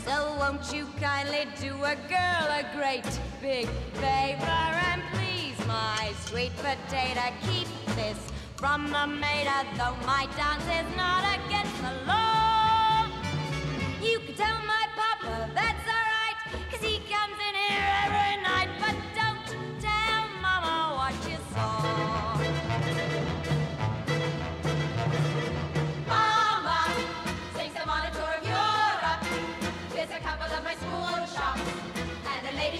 So 0.06 0.16
won't 0.40 0.74
you 0.74 0.88
kindly 0.98 1.46
do 1.60 1.74
a 1.84 1.96
girl 2.08 2.46
a 2.62 2.64
great 2.74 3.04
big 3.42 3.68
favor 4.00 4.64
and 4.90 5.02
please, 5.12 5.60
my 5.68 6.14
sweet 6.26 6.56
potato, 6.56 7.28
keep 7.46 7.68
this 7.98 8.20
from 8.56 8.86
the 8.86 9.06
mater, 9.08 9.68
though 9.76 9.98
my 10.08 10.26
dance 10.38 10.68
is 10.80 10.88
not 10.96 11.24
against 11.36 11.76
the 11.84 11.94
law. 12.08 13.08
You 14.02 14.20
can 14.20 14.36
tell 14.36 14.60
my 14.66 14.86
papa 14.96 15.52
that's 15.54 15.86
alright, 15.96 16.38
cause 16.72 16.82
he 16.82 17.01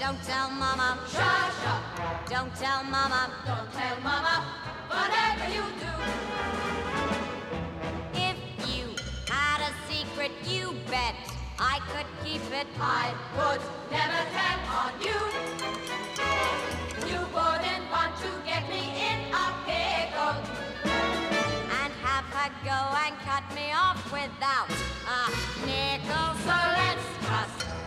Don't 0.00 0.22
tell 0.24 0.50
mama. 0.50 0.98
Shush 1.08 1.66
up. 1.66 2.28
Don't 2.28 2.54
tell 2.56 2.82
mama. 2.84 3.30
Don't 3.46 3.72
tell 3.72 4.00
mama 4.00 4.44
whatever 4.88 5.46
you 5.54 5.62
do. 5.78 5.92
If 8.14 8.36
you 8.74 8.86
had 9.28 9.60
a 9.62 9.72
secret, 9.88 10.32
you 10.46 10.74
bet 10.90 11.14
I 11.58 11.80
could 11.92 12.06
keep 12.24 12.42
it. 12.52 12.66
I 12.80 13.14
would 13.36 13.62
never 13.90 14.22
tell 14.34 14.60
on 14.82 14.92
you. 15.00 15.20
You 17.10 17.20
wouldn't 17.32 17.86
want 17.90 18.16
to 18.18 18.30
get 18.44 18.68
me 18.68 18.82
in 19.08 19.18
a 19.32 19.46
pickle. 19.64 20.36
And 21.80 21.92
have 22.02 22.26
her 22.34 22.50
go 22.64 22.80
and 23.06 23.14
cut 23.24 23.44
me 23.54 23.72
off 23.72 24.02
without 24.12 24.70
a 25.06 25.30
nickel. 25.64 26.34
So 26.44 26.73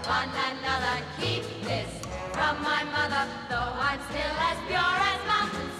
one 0.07 0.29
another. 0.51 1.03
Keep 1.19 1.43
this 1.63 1.89
from 2.31 2.63
my 2.63 2.83
mother, 2.95 3.27
though 3.49 3.73
I'm 3.87 3.99
still 4.09 4.35
as 4.49 4.57
pure 4.67 4.95
as 5.11 5.19
mountain 5.27 5.76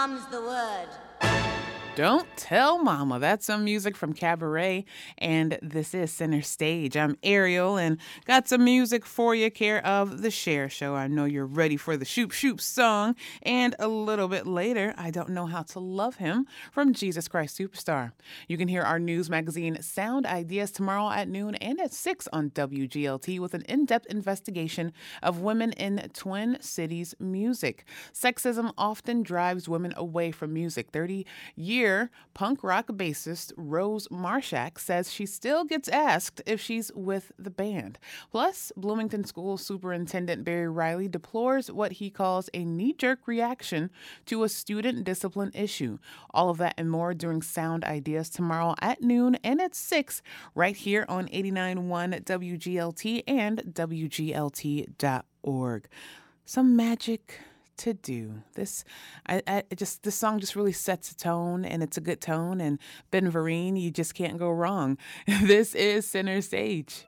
mum's 0.00 0.24
the 0.30 0.40
word. 0.40 1.09
Don't 1.96 2.28
tell 2.36 2.82
mama. 2.82 3.18
That's 3.18 3.44
some 3.44 3.64
music 3.64 3.96
from 3.96 4.12
Cabaret, 4.12 4.84
and 5.18 5.58
this 5.60 5.92
is 5.92 6.12
Center 6.12 6.40
Stage. 6.40 6.96
I'm 6.96 7.18
Ariel, 7.24 7.76
and 7.76 7.98
got 8.26 8.46
some 8.46 8.64
music 8.64 9.04
for 9.04 9.34
you, 9.34 9.50
care 9.50 9.84
of 9.84 10.22
the 10.22 10.30
Cher 10.30 10.68
Show. 10.68 10.94
I 10.94 11.08
know 11.08 11.24
you're 11.24 11.44
ready 11.44 11.76
for 11.76 11.96
the 11.96 12.04
Shoop 12.04 12.30
Shoop 12.30 12.60
song, 12.60 13.16
and 13.42 13.74
a 13.80 13.88
little 13.88 14.28
bit 14.28 14.46
later, 14.46 14.94
I 14.96 15.10
don't 15.10 15.30
know 15.30 15.46
how 15.46 15.62
to 15.62 15.80
love 15.80 16.16
him 16.16 16.46
from 16.70 16.94
Jesus 16.94 17.26
Christ 17.26 17.58
Superstar. 17.58 18.12
You 18.46 18.56
can 18.56 18.68
hear 18.68 18.82
our 18.82 19.00
news 19.00 19.28
magazine 19.28 19.82
Sound 19.82 20.26
Ideas 20.26 20.70
tomorrow 20.70 21.10
at 21.10 21.28
noon 21.28 21.56
and 21.56 21.80
at 21.80 21.92
six 21.92 22.28
on 22.32 22.50
WGLT 22.50 23.40
with 23.40 23.52
an 23.52 23.62
in-depth 23.62 24.06
investigation 24.06 24.92
of 25.24 25.40
women 25.40 25.72
in 25.72 26.08
Twin 26.14 26.56
Cities 26.60 27.16
music. 27.18 27.84
Sexism 28.14 28.72
often 28.78 29.24
drives 29.24 29.68
women 29.68 29.92
away 29.96 30.30
from 30.30 30.54
music. 30.54 30.90
30 30.92 31.26
punk 32.34 32.62
rock 32.62 32.86
bassist 32.88 33.52
Rose 33.56 34.06
Marshak 34.08 34.78
says 34.78 35.12
she 35.12 35.26
still 35.26 35.64
gets 35.64 35.88
asked 35.88 36.42
if 36.46 36.60
she's 36.60 36.90
with 36.94 37.32
the 37.38 37.50
band. 37.50 37.98
Plus, 38.30 38.72
Bloomington 38.76 39.24
School 39.24 39.56
Superintendent 39.56 40.44
Barry 40.44 40.68
Riley 40.68 41.08
deplores 41.08 41.70
what 41.70 41.92
he 41.92 42.10
calls 42.10 42.48
a 42.54 42.64
knee 42.64 42.92
jerk 42.92 43.26
reaction 43.26 43.90
to 44.26 44.44
a 44.44 44.48
student 44.48 45.04
discipline 45.04 45.50
issue. 45.54 45.98
All 46.32 46.50
of 46.50 46.58
that 46.58 46.74
and 46.76 46.90
more 46.90 47.14
during 47.14 47.42
Sound 47.42 47.84
Ideas 47.84 48.30
tomorrow 48.30 48.74
at 48.80 49.02
noon 49.02 49.36
and 49.42 49.60
at 49.60 49.74
6 49.74 50.22
right 50.54 50.76
here 50.76 51.04
on 51.08 51.26
89.1 51.28 52.24
WGLT 52.24 53.24
and 53.26 53.58
WGLT.org. 53.74 54.98
Some 56.44 56.74
magic 56.74 57.40
to 57.80 57.94
do. 57.94 58.42
This, 58.54 58.84
I, 59.26 59.42
I 59.46 59.62
just 59.74 60.02
this 60.02 60.14
song 60.14 60.40
just 60.40 60.56
really 60.56 60.72
sets 60.72 61.10
a 61.10 61.16
tone, 61.16 61.64
and 61.64 61.82
it's 61.82 61.96
a 61.96 62.00
good 62.00 62.20
tone. 62.20 62.60
And 62.60 62.78
Ben 63.10 63.30
Vereen, 63.30 63.80
you 63.80 63.90
just 63.90 64.14
can't 64.14 64.38
go 64.38 64.50
wrong. 64.50 64.98
This 65.42 65.74
is 65.74 66.06
Center 66.06 66.40
Stage. 66.42 67.06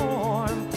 form. 0.00 0.69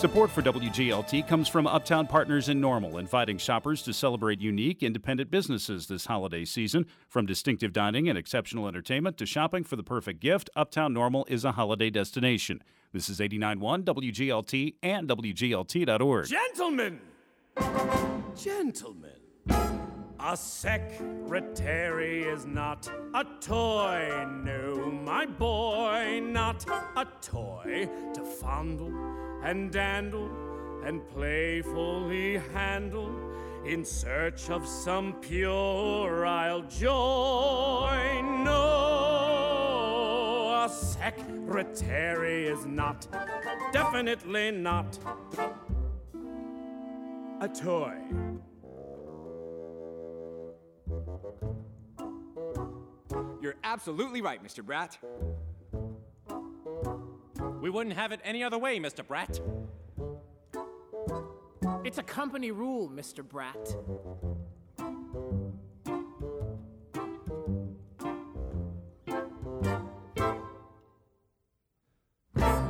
Support 0.00 0.30
for 0.30 0.40
WGLT 0.40 1.28
comes 1.28 1.46
from 1.46 1.66
Uptown 1.66 2.06
Partners 2.06 2.48
in 2.48 2.58
Normal, 2.58 2.96
inviting 2.96 3.36
shoppers 3.36 3.82
to 3.82 3.92
celebrate 3.92 4.40
unique, 4.40 4.82
independent 4.82 5.30
businesses 5.30 5.88
this 5.88 6.06
holiday 6.06 6.46
season. 6.46 6.86
From 7.06 7.26
distinctive 7.26 7.74
dining 7.74 8.08
and 8.08 8.16
exceptional 8.16 8.66
entertainment 8.66 9.18
to 9.18 9.26
shopping 9.26 9.62
for 9.62 9.76
the 9.76 9.82
perfect 9.82 10.20
gift, 10.20 10.48
Uptown 10.56 10.94
Normal 10.94 11.26
is 11.28 11.44
a 11.44 11.52
holiday 11.52 11.90
destination. 11.90 12.62
This 12.94 13.10
is 13.10 13.20
89.1 13.20 13.84
WGLT 13.84 14.76
and 14.82 15.06
WGLT.org. 15.06 16.26
Gentlemen! 16.28 17.00
Gentlemen! 18.34 19.10
A 20.22 20.36
secretary 20.36 22.24
is 22.24 22.44
not 22.44 22.86
a 23.14 23.24
toy, 23.40 24.26
no, 24.44 24.90
my 24.90 25.24
boy, 25.24 26.20
not 26.22 26.62
a 26.94 27.06
toy 27.22 27.88
to 28.12 28.22
fondle 28.22 28.92
and 29.42 29.72
dandle 29.72 30.30
and 30.84 31.08
playfully 31.08 32.36
handle 32.52 33.10
in 33.64 33.82
search 33.82 34.50
of 34.50 34.68
some 34.68 35.14
puerile 35.14 36.62
joy. 36.68 38.20
No, 38.44 38.60
a 40.66 40.68
secretary 40.68 42.46
is 42.46 42.66
not, 42.66 43.06
definitely 43.72 44.50
not, 44.50 44.98
a 47.40 47.48
toy. 47.48 47.96
You're 53.40 53.56
absolutely 53.64 54.20
right, 54.20 54.42
Mr. 54.44 54.62
Bratt. 54.62 54.98
We 57.60 57.70
wouldn't 57.70 57.96
have 57.96 58.12
it 58.12 58.20
any 58.22 58.44
other 58.44 58.58
way, 58.58 58.78
Mr. 58.78 59.02
Bratt. 59.04 59.40
It's 61.84 61.98
a 61.98 62.02
company 62.02 62.50
rule, 62.50 62.90
Mr. 62.90 63.24
Bratt. 63.24 63.76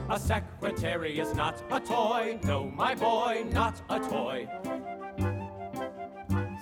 A 0.09 0.19
secretary 0.19 1.19
is 1.19 1.35
not 1.35 1.63
a 1.71 1.81
toy. 1.81 2.39
No, 2.45 2.65
my 2.65 2.95
boy, 2.95 3.45
not 3.53 3.81
a 3.89 3.99
toy. 4.01 4.49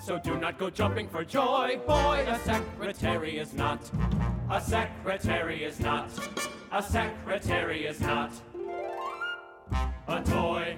So 0.01 0.17
do 0.17 0.37
not 0.37 0.57
go 0.57 0.69
jumping 0.69 1.07
for 1.07 1.23
joy, 1.23 1.79
boy. 1.85 2.25
A 2.27 2.39
secretary 2.39 3.37
is 3.37 3.53
not. 3.53 3.91
A 4.49 4.61
secretary 4.61 5.63
is 5.63 5.79
not. 5.79 6.09
A 6.71 6.81
secretary 6.81 7.85
is 7.85 7.99
not. 7.99 8.31
A 10.07 10.23
toy. 10.23 10.77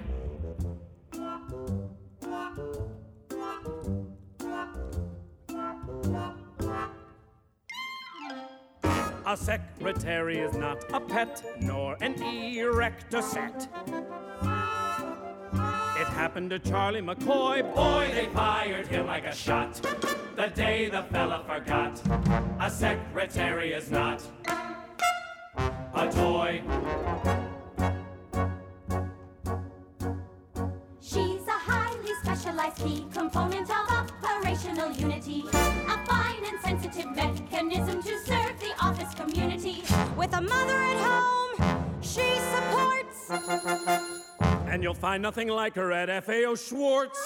A 9.24 9.36
secretary 9.36 10.40
is 10.40 10.54
not 10.56 10.84
a 10.92 11.00
pet, 11.00 11.42
nor 11.60 11.96
an 12.02 12.20
erector 12.22 13.22
set. 13.22 13.68
Happened 16.14 16.50
to 16.50 16.58
Charlie 16.58 17.00
McCoy. 17.00 17.74
Boy, 17.74 18.10
they 18.14 18.26
fired 18.26 18.86
him 18.86 19.06
like 19.06 19.24
a 19.24 19.34
shot. 19.34 19.74
The 20.36 20.48
day 20.54 20.88
the 20.88 21.02
fella 21.04 21.42
forgot. 21.46 22.00
A 22.60 22.70
secretary 22.70 23.72
is 23.72 23.90
not. 23.90 24.22
A 25.94 26.10
toy. 26.12 26.62
She's 31.00 31.46
a 31.48 31.58
highly 31.70 32.14
specialized 32.22 32.76
key 32.76 33.06
component 33.12 33.68
of 33.70 33.90
operational 33.90 34.92
unity. 34.92 35.44
A 35.52 36.06
fine 36.06 36.44
and 36.44 36.60
sensitive 36.60 37.10
mechanism 37.16 37.31
you'll 44.92 45.00
find 45.00 45.22
nothing 45.22 45.48
like 45.48 45.74
her 45.74 45.90
at 45.90 46.24
FAO 46.26 46.54
Schwarz. 46.54 47.16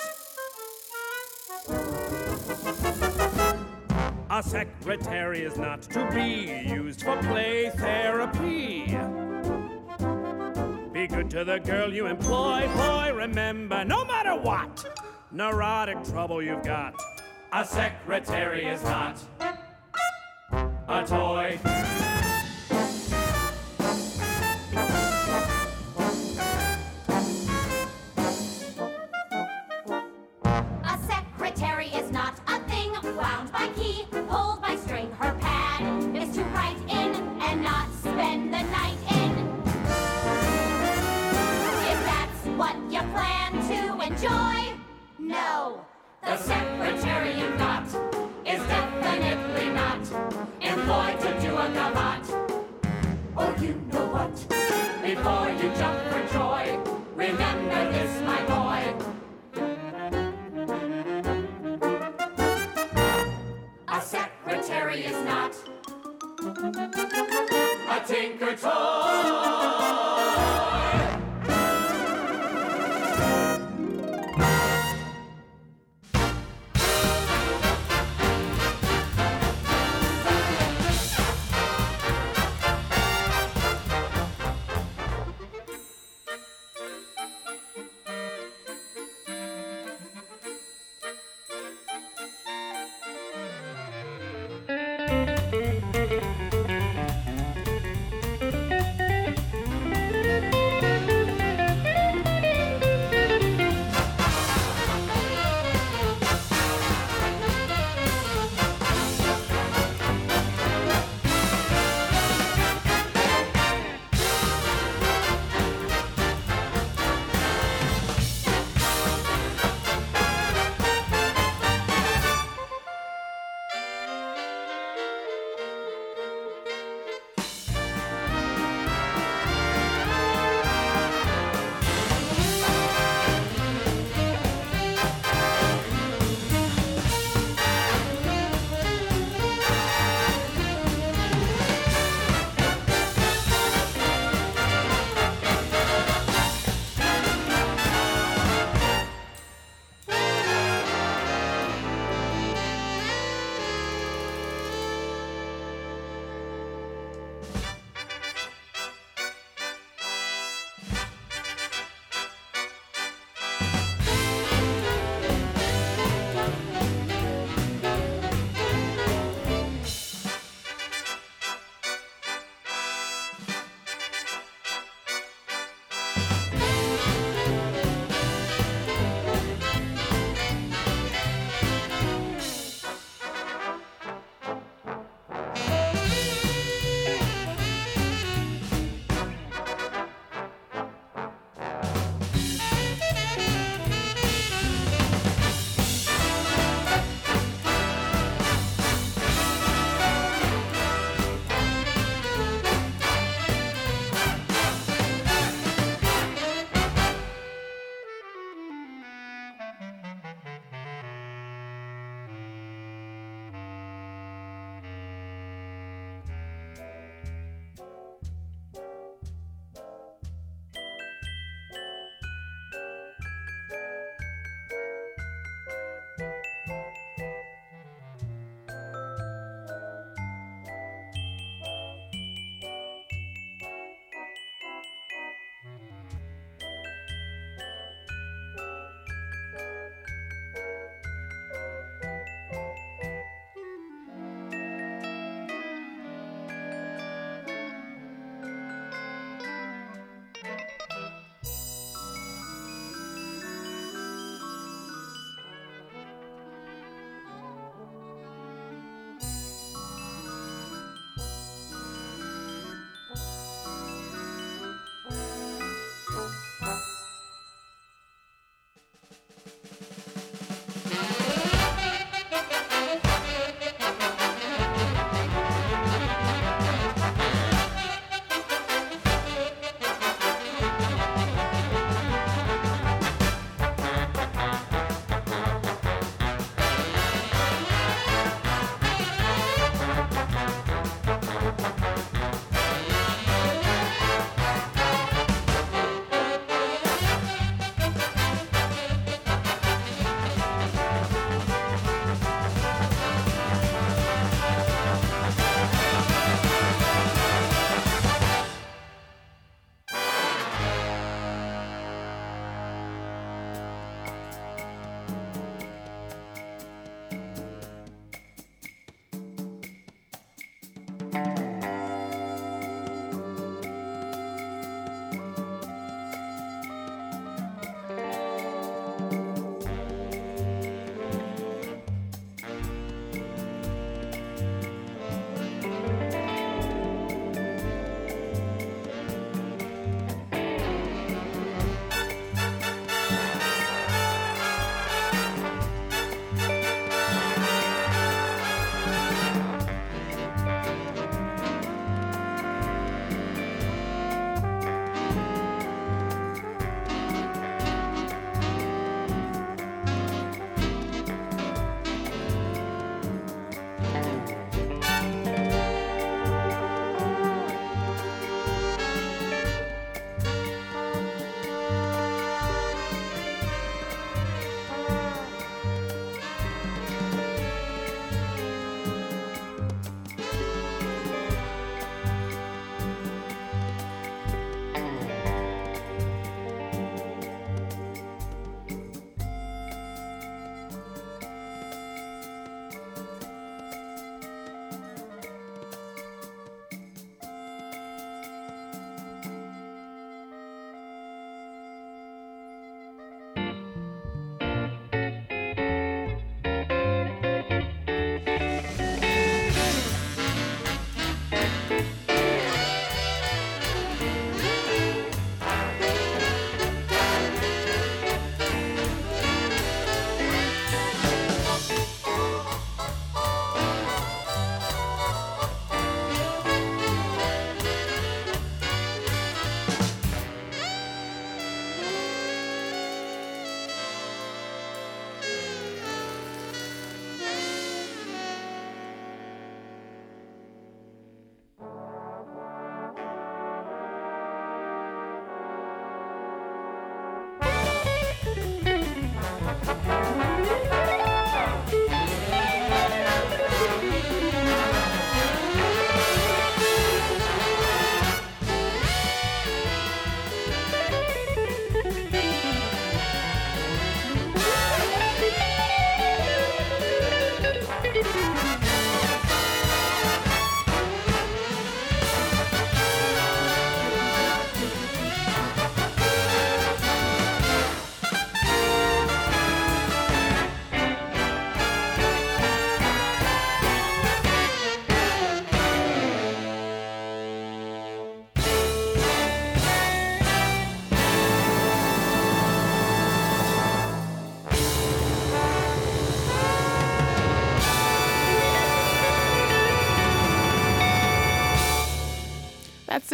A 4.31 4.41
secretary 4.41 5.41
is 5.41 5.57
not 5.57 5.83
to 5.83 6.09
be 6.15 6.63
used 6.65 7.03
for 7.03 7.17
play 7.23 7.71
therapy. 7.71 8.87
Be 10.93 11.09
good 11.09 11.29
to 11.31 11.43
the 11.45 11.61
girl 11.65 11.93
you 11.93 12.07
employ, 12.07 12.69
boy. 12.77 13.13
Remember, 13.13 13.85
no 13.85 14.05
matter 14.05 14.37
what 14.37 15.03
neurotic 15.33 16.05
trouble 16.05 16.41
you've 16.41 16.63
got, 16.63 16.95
A 17.53 17.65
secretary 17.65 18.67
is 18.67 18.83
not. 18.85 19.19
A 20.89 21.05
toy. 21.05 22.06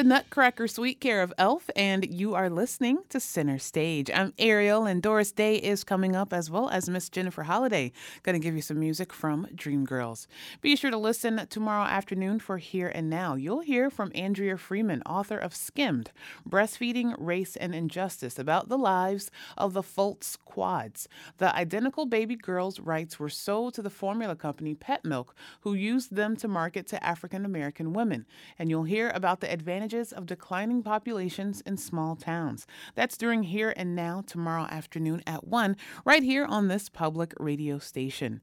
That's 0.04 0.28
the 0.28 0.31
Nutcracker 0.32 0.66
Suite 0.66 0.98
Care 0.98 1.20
of 1.20 1.34
Elf, 1.36 1.68
and 1.76 2.10
you 2.10 2.34
are 2.34 2.48
listening 2.48 3.00
to 3.10 3.20
Center 3.20 3.58
Stage. 3.58 4.10
I'm 4.10 4.32
Ariel, 4.38 4.86
and 4.86 5.02
Doris 5.02 5.30
Day 5.30 5.56
is 5.56 5.84
coming 5.84 6.16
up 6.16 6.32
as 6.32 6.50
well 6.50 6.70
as 6.70 6.88
Miss 6.88 7.10
Jennifer 7.10 7.42
Holliday. 7.42 7.92
Going 8.22 8.40
to 8.40 8.42
give 8.42 8.56
you 8.56 8.62
some 8.62 8.80
music 8.80 9.12
from 9.12 9.46
Dreamgirls. 9.54 10.26
Be 10.62 10.74
sure 10.74 10.90
to 10.90 10.96
listen 10.96 11.46
tomorrow 11.50 11.84
afternoon 11.84 12.38
for 12.38 12.56
Here 12.56 12.88
and 12.88 13.10
Now. 13.10 13.34
You'll 13.34 13.60
hear 13.60 13.90
from 13.90 14.10
Andrea 14.14 14.56
Freeman, 14.56 15.02
author 15.02 15.36
of 15.36 15.54
Skimmed 15.54 16.12
Breastfeeding, 16.48 17.14
Race, 17.18 17.54
and 17.54 17.74
Injustice, 17.74 18.38
about 18.38 18.70
the 18.70 18.78
lives 18.78 19.30
of 19.58 19.74
the 19.74 19.82
Fultz 19.82 20.38
Quads. 20.46 21.08
The 21.36 21.54
identical 21.54 22.06
baby 22.06 22.36
girls' 22.36 22.80
rights 22.80 23.18
were 23.18 23.28
sold 23.28 23.74
to 23.74 23.82
the 23.82 23.90
formula 23.90 24.34
company 24.34 24.72
Pet 24.72 25.04
Milk, 25.04 25.34
who 25.60 25.74
used 25.74 26.16
them 26.16 26.36
to 26.36 26.48
market 26.48 26.86
to 26.86 27.04
African 27.04 27.44
American 27.44 27.92
women. 27.92 28.24
And 28.58 28.70
you'll 28.70 28.84
hear 28.84 29.10
about 29.14 29.40
the 29.40 29.52
advantages 29.52 30.10
of 30.10 30.21
declining 30.26 30.82
populations 30.82 31.60
in 31.62 31.76
small 31.76 32.16
towns. 32.16 32.66
That's 32.94 33.16
during 33.16 33.44
Here 33.44 33.72
and 33.76 33.94
Now 33.94 34.22
tomorrow 34.26 34.64
afternoon 34.64 35.22
at 35.26 35.46
1, 35.46 35.76
right 36.04 36.22
here 36.22 36.44
on 36.44 36.68
this 36.68 36.88
public 36.88 37.32
radio 37.38 37.78
station. 37.78 38.40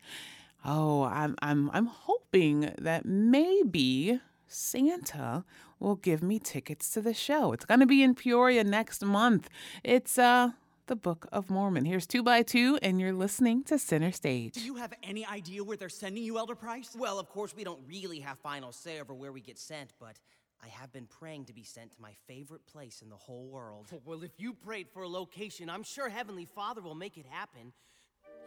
Oh, 0.66 1.04
I'm 1.04 1.36
I'm 1.42 1.70
I'm 1.72 1.86
hoping 1.86 2.74
that 2.78 3.06
maybe 3.06 4.20
Santa 4.48 5.46
will 5.80 5.96
give 5.96 6.22
me 6.22 6.40
tickets 6.40 6.92
to 6.92 7.02
the 7.02 7.14
show. 7.14 7.54
It's 7.54 7.66
going 7.66 7.80
to 7.80 7.86
be 7.86 8.04
in 8.04 8.14
Peoria 8.14 8.64
next 8.64 9.04
month. 9.04 9.50
It's 9.84 10.18
uh 10.18 10.52
the 10.90 10.96
Book 10.96 11.28
of 11.32 11.52
Mormon. 11.52 11.86
Here's 11.86 12.08
2 12.08 12.24
by 12.24 12.42
2 12.42 12.80
and 12.82 13.00
you're 13.00 13.14
listening 13.14 13.64
to 13.66 13.78
Center 13.78 14.12
Stage. 14.12 14.56
Do 14.56 14.62
you 14.62 14.76
have 14.76 14.92
any 15.04 15.24
idea 15.24 15.64
where 15.64 15.78
they're 15.78 15.88
sending 15.88 16.24
you, 16.24 16.40
Elder 16.40 16.56
Price? 16.56 16.96
Well, 16.98 17.20
of 17.20 17.30
course, 17.30 17.56
we 17.56 17.64
don't 17.64 17.80
really 17.88 18.20
have 18.22 18.40
final 18.40 18.72
say 18.72 19.00
over 19.00 19.14
where 19.14 19.32
we 19.32 19.40
get 19.40 19.60
sent, 19.60 19.94
but 20.00 20.20
I 20.64 20.68
have 20.68 20.92
been 20.92 21.06
praying 21.06 21.46
to 21.46 21.54
be 21.54 21.64
sent 21.64 21.94
to 21.94 22.02
my 22.02 22.12
favorite 22.28 22.66
place 22.66 23.02
in 23.02 23.10
the 23.10 23.16
whole 23.16 23.48
world. 23.48 23.88
Well, 24.06 24.24
if 24.24 24.32
you 24.38 24.54
prayed 24.54 24.88
for 24.90 25.04
a 25.04 25.08
location, 25.08 25.70
I'm 25.70 25.84
sure 25.84 26.10
Heavenly 26.10 26.46
Father 26.46 26.82
will 26.82 26.96
make 26.96 27.18
it 27.18 27.26
happen. 27.30 27.74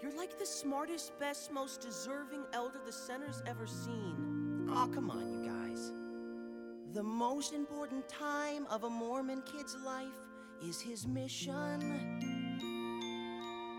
You're 0.02 0.16
like 0.16 0.38
the 0.38 0.46
smartest, 0.46 1.18
best, 1.20 1.52
most 1.52 1.80
deserving 1.80 2.44
elder 2.52 2.80
the 2.84 2.92
center's 2.92 3.42
ever 3.46 3.66
seen. 3.66 4.66
Oh, 4.70 4.90
come 4.92 5.10
on, 5.10 5.30
you 5.30 5.48
guys. 5.48 5.92
The 6.94 7.02
most 7.02 7.54
important 7.54 8.08
time 8.08 8.66
of 8.66 8.84
a 8.84 8.90
Mormon 8.90 9.42
kid's 9.42 9.76
life 9.84 10.08
is 10.66 10.80
his 10.80 11.06
mission. 11.06 11.52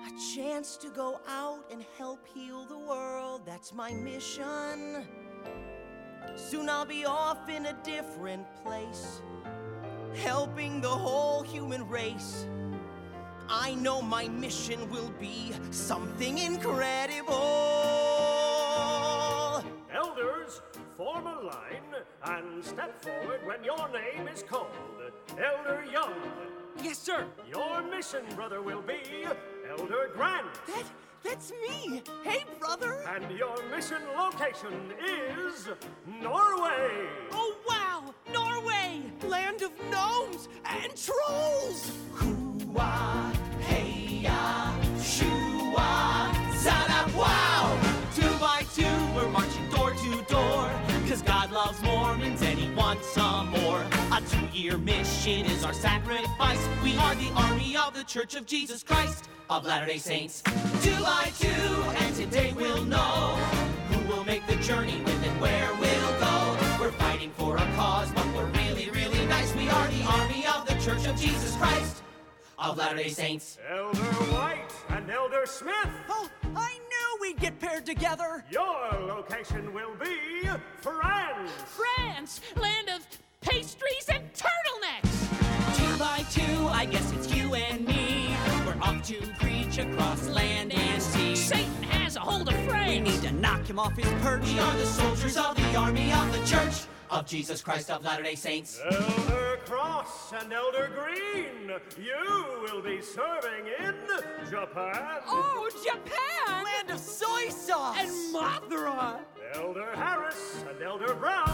A 0.08 0.36
chance 0.36 0.78
to 0.78 0.90
go 0.90 1.20
out 1.28 1.66
and 1.72 1.84
help 1.98 2.26
heal 2.34 2.66
the 2.66 2.78
world, 2.78 3.42
that's 3.46 3.74
my 3.74 3.92
mission. 3.92 5.06
Soon 6.36 6.70
I'll 6.70 6.86
be 6.86 7.06
off 7.06 7.50
in 7.50 7.68
a 7.68 7.74
different 7.84 8.46
place, 8.64 9.22
helping 10.16 10.82
the 10.82 10.90
whole 10.90 11.44
human 11.44 11.88
race. 11.88 12.48
I 13.50 13.76
know 13.76 14.02
my 14.02 14.28
mission 14.28 14.90
will 14.90 15.12
be 15.20 15.52
something 15.72 16.40
incredible. 16.40 17.34
Elders, 19.94 20.62
form 20.96 21.28
a 21.28 21.40
line 21.42 22.04
and 22.26 22.64
step 22.64 23.04
forward 23.04 23.46
when 23.46 23.64
your 23.64 23.90
name 23.90 24.28
is 24.28 24.44
called. 24.44 24.70
Elder 25.38 25.84
Young. 25.92 26.14
Yes, 26.82 26.98
sir. 26.98 27.28
Your 27.48 27.84
mission, 27.84 28.24
brother, 28.36 28.62
will 28.62 28.82
be 28.82 29.26
Elder 29.70 30.10
Grant. 30.14 30.48
That, 30.68 30.86
that's 31.24 31.52
me. 31.52 32.02
Hey, 32.24 32.44
brother. 32.60 33.04
And 33.08 33.38
your 33.38 33.56
mission 33.70 34.02
location 34.18 34.94
is 35.06 35.70
Norway. 36.22 37.08
Oh, 37.32 37.56
wow. 37.68 38.14
Norway, 38.32 39.02
land 39.28 39.62
of 39.62 39.72
gnomes 39.92 40.50
and 40.66 40.92
trolls. 40.96 41.92
Hoo-ah, 42.14 43.34
hey-ah, 43.60 44.76
shoo-ah, 45.02 46.56
zada, 46.58 47.18
wow! 47.18 47.80
Two 48.16 48.38
by 48.40 48.64
two, 48.74 48.84
we're 49.16 49.30
marching 49.30 49.70
door 49.70 49.92
to 49.92 50.22
door. 50.34 50.70
Cause 51.08 51.22
God 51.22 51.52
loves 51.52 51.82
Mormons 51.84 52.42
and 52.42 52.58
he 52.58 52.74
wants 52.74 53.08
some 53.10 53.50
more. 53.50 53.86
A 54.24 54.30
two-year 54.30 54.78
mission 54.78 55.46
is 55.46 55.66
our 55.66 55.74
sacrifice. 55.74 56.70
We 56.82 56.96
are 56.98 57.16
the 57.16 57.30
army 57.36 57.76
of 57.76 57.94
the 57.94 58.04
Church 58.04 58.36
of 58.36 58.46
Jesus 58.46 58.82
Christ 58.82 59.28
of 59.50 59.66
Latter-day 59.66 59.98
Saints. 59.98 60.42
Two 60.82 60.98
by 61.04 61.30
two, 61.38 61.48
and 61.48 62.16
today 62.16 62.54
we'll 62.56 62.86
know 62.86 63.36
who 63.90 64.08
will 64.08 64.24
make 64.24 64.46
the 64.48 64.56
journey 64.58 65.02
with 65.04 65.28
and 65.28 65.42
where 65.42 65.70
we'll 65.74 66.20
go. 66.20 66.58
We're 66.80 66.92
fighting 66.92 67.32
for 67.32 67.58
a 67.58 67.66
cause, 67.76 68.12
but 68.14 68.26
we're 68.34 68.46
really, 68.46 68.90
really 68.92 69.26
nice. 69.26 69.54
We 69.56 69.68
are 69.68 69.88
the 69.88 70.04
army 70.04 70.46
of 70.48 70.68
the 70.68 70.76
Church 70.76 71.06
of 71.06 71.20
Jesus 71.20 71.56
Christ 71.58 72.02
of 72.58 72.78
Latter-day 72.78 73.10
Saints. 73.10 73.58
Elder 73.70 74.00
White 74.00 74.72
and 74.90 75.10
Elder 75.12 75.46
Smith. 75.46 75.90
Oh, 76.08 76.30
I 76.56 76.78
knew 76.78 77.18
we'd 77.20 77.40
get 77.40 77.60
paired 77.60 77.86
together. 77.86 78.46
Your 78.50 78.90
location 79.02 79.74
will 79.74 79.96
be 79.96 80.48
France. 80.80 81.52
France, 81.66 82.40
land 82.56 82.90
of 82.90 83.06
pastries 83.44 84.10
and 84.10 84.24
turtlenecks. 84.34 85.78
Two 85.78 85.98
by 86.00 86.24
two, 86.32 86.68
I 86.68 86.86
guess 86.86 87.12
it's 87.12 87.34
you 87.36 87.54
and 87.54 87.86
me. 87.86 88.36
We're 88.66 88.82
off 88.82 89.04
to 89.08 89.22
preach 89.40 89.78
across 89.78 90.28
land 90.30 90.74
and 90.74 91.02
sea. 91.02 91.36
Satan 91.36 91.84
has 91.84 92.16
a 92.16 92.22
hold 92.22 92.48
of 92.48 92.56
We 92.88 93.00
need 93.00 93.22
to 93.22 93.32
knock 93.32 93.66
him 93.66 93.80
off 93.80 93.96
his 93.98 94.12
perch. 94.22 94.44
We 94.46 94.60
are 94.60 94.78
the 94.78 94.86
soldiers 94.86 95.36
of 95.38 95.56
the 95.56 95.76
army 95.76 96.12
of 96.12 96.32
the 96.32 96.46
Church 96.46 96.86
of 97.10 97.26
Jesus 97.26 97.62
Christ 97.62 97.90
of 97.90 98.04
Latter-day 98.04 98.36
Saints. 98.36 98.80
Elder 98.84 99.60
Cross 99.66 100.34
and 100.40 100.54
Elder 100.54 100.92
Green, 100.96 101.72
you 101.98 102.46
will 102.62 102.82
be 102.82 103.02
serving 103.02 103.66
in 103.80 103.96
Japan. 104.50 105.22
Oh, 105.28 105.70
Japan! 105.84 106.64
Land 106.64 106.92
of 106.92 107.00
soy 107.00 107.50
sauce. 107.50 107.98
And 108.00 108.12
Mothra! 108.34 109.20
Elder 109.56 109.96
Harris 109.96 110.64
and 110.70 110.82
Elder 110.82 111.14
Brown. 111.16 111.53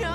Mission? 0.00 0.12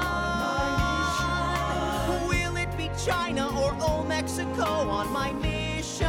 Will 2.28 2.58
it 2.58 2.76
be 2.78 2.90
China 3.06 3.48
or 3.60 3.76
old 3.82 4.08
Mexico 4.08 4.64
on 4.64 5.12
my 5.12 5.32
mission? 5.34 6.08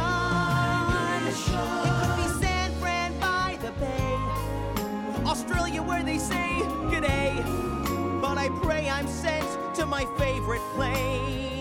It 1.27 1.33
could 1.99 2.15
be 2.17 2.27
San 2.45 2.71
Fran 2.79 3.17
by 3.19 3.57
the 3.61 3.71
Bay, 3.73 4.17
Australia 5.25 5.81
where 5.81 6.03
they 6.03 6.17
say 6.17 6.59
good 6.89 7.03
day. 7.03 7.33
But 8.21 8.37
I 8.37 8.49
pray 8.61 8.89
I'm 8.89 9.07
sent 9.07 9.45
to 9.75 9.85
my 9.85 10.05
favorite 10.17 10.61
place, 10.75 11.56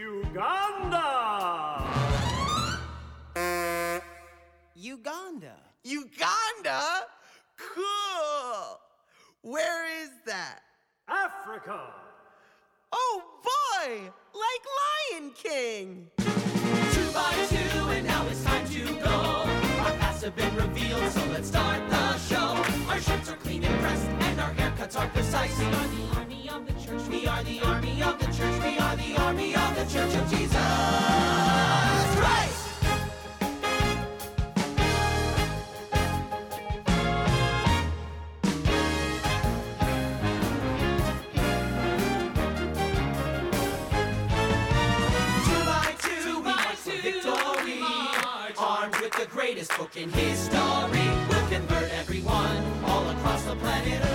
Uganda. 0.00 1.84
Uganda. 4.74 5.56
Uganda? 5.84 6.80
Cool. 7.58 8.80
Where 9.42 10.02
is 10.02 10.08
that? 10.24 10.60
Africa. 11.06 11.80
Oh 12.90 13.22
boy, 13.44 14.10
like 14.44 14.64
Lion 14.80 15.32
King. 15.34 16.10
Two 16.16 17.12
by 17.12 17.34
two, 17.50 17.88
and 17.90 18.06
now 18.06 18.26
it's 18.30 18.42
time 18.42 18.66
to 18.68 18.94
go. 19.04 19.49
Have 20.22 20.36
been 20.36 20.54
revealed, 20.54 21.10
so 21.12 21.24
let's 21.32 21.48
start 21.48 21.80
the 21.88 22.18
show. 22.18 22.62
Our 22.90 23.00
shirts 23.00 23.30
are 23.30 23.36
clean 23.36 23.64
and 23.64 23.80
pressed, 23.80 24.04
and 24.04 24.38
our 24.38 24.52
haircuts 24.52 25.00
are 25.00 25.08
precise. 25.08 25.58
We 25.58 25.64
are 25.64 25.72
the 25.72 26.18
army 26.18 26.50
of 26.50 26.66
the 26.66 26.72
church. 26.74 27.08
We 27.08 27.26
are 27.26 27.42
the 27.42 27.60
army 27.60 28.02
of 28.02 28.18
the 28.18 28.26
church. 28.26 28.62
We 28.62 28.78
are 28.78 28.96
the 28.96 29.16
army 29.16 29.54
of 29.54 29.74
the 29.76 29.84
church 29.86 30.14
of 30.14 30.30
Jesus 30.30 30.52
Christ. 32.20 32.59
Greatest 49.52 49.76
book 49.76 49.96
in 49.96 50.08
history, 50.10 51.08
we'll 51.28 51.48
convert 51.48 51.90
everyone 51.94 52.62
all 52.86 53.10
across 53.10 53.42
the 53.42 53.56
planet 53.56 54.09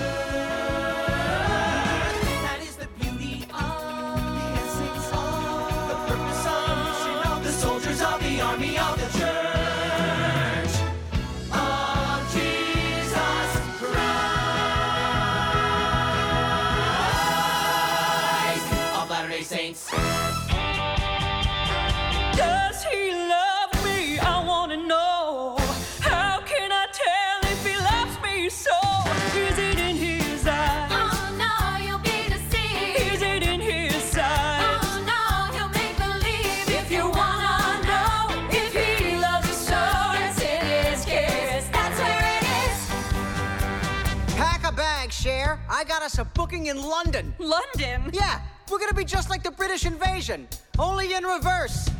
us 46.06 46.18
a 46.18 46.24
booking 46.24 46.66
in 46.66 46.80
London. 46.80 47.34
London? 47.40 48.10
Yeah, 48.12 48.40
we're 48.70 48.78
gonna 48.78 48.94
be 48.94 49.04
just 49.04 49.28
like 49.28 49.42
the 49.42 49.50
British 49.50 49.84
invasion, 49.84 50.46
only 50.78 51.12
in 51.12 51.24
reverse. 51.24 51.90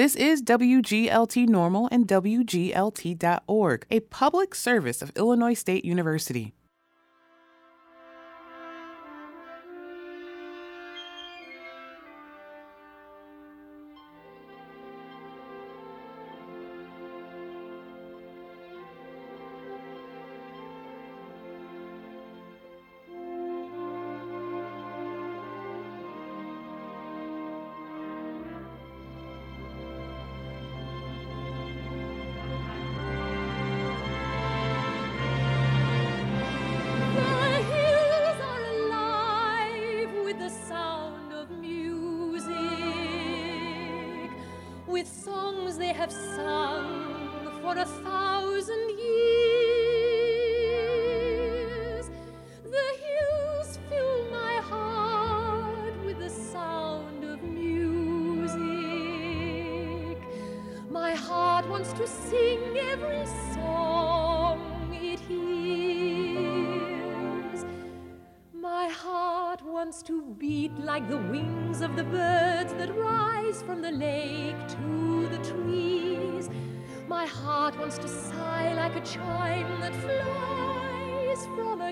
This 0.00 0.16
is 0.16 0.40
WGLT 0.40 1.46
Normal 1.46 1.86
and 1.92 2.08
WGLT.org, 2.08 3.86
a 3.90 4.00
public 4.00 4.54
service 4.54 5.02
of 5.02 5.12
Illinois 5.14 5.52
State 5.52 5.84
University. 5.84 6.54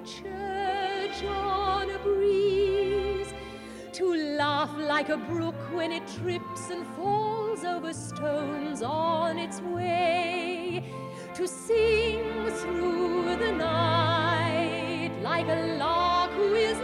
Church 0.01 1.24
on 1.24 1.90
a 1.90 1.99
breeze. 1.99 3.32
To 3.92 4.14
laugh 4.14 4.70
like 4.78 5.09
a 5.09 5.16
brook 5.16 5.57
when 5.72 5.92
it 5.92 6.07
trips 6.22 6.70
and 6.70 6.86
falls 6.96 7.64
over 7.64 7.92
stones 7.92 8.82
on 8.82 9.38
its 9.38 9.61
way. 9.61 10.84
To 11.34 11.49
sing 11.49 12.51
through 12.51 13.36
the 13.36 13.53
night 13.53 15.11
like 15.22 15.46
a 15.49 15.76
lark 15.78 16.30
who 16.32 16.55
is 16.55 16.78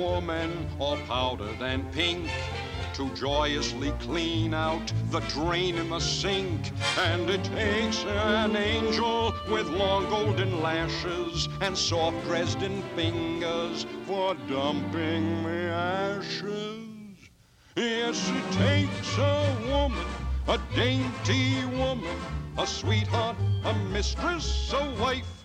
woman 0.00 0.66
all 0.78 0.96
powdered 1.06 1.60
and 1.60 1.92
pink 1.92 2.30
to 2.94 3.08
joyously 3.14 3.92
clean 4.00 4.54
out 4.54 4.92
the 5.10 5.20
drain 5.20 5.76
in 5.76 5.90
the 5.90 6.00
sink. 6.00 6.70
And 6.98 7.28
it 7.28 7.44
takes 7.44 8.04
an 8.04 8.56
angel 8.56 9.34
with 9.50 9.68
long 9.68 10.08
golden 10.08 10.62
lashes 10.62 11.48
and 11.60 11.76
soft 11.76 12.16
Dresden 12.24 12.82
fingers 12.96 13.86
for 14.06 14.34
dumping 14.48 15.42
the 15.42 15.70
ashes. 15.70 16.86
Yes, 17.76 18.30
it 18.30 18.52
takes 18.52 19.18
a 19.18 19.56
woman, 19.68 20.06
a 20.48 20.58
dainty 20.74 21.64
woman, 21.76 22.16
a 22.58 22.66
sweetheart, 22.66 23.36
a 23.64 23.74
mistress, 23.92 24.72
a 24.72 24.90
wife. 25.00 25.44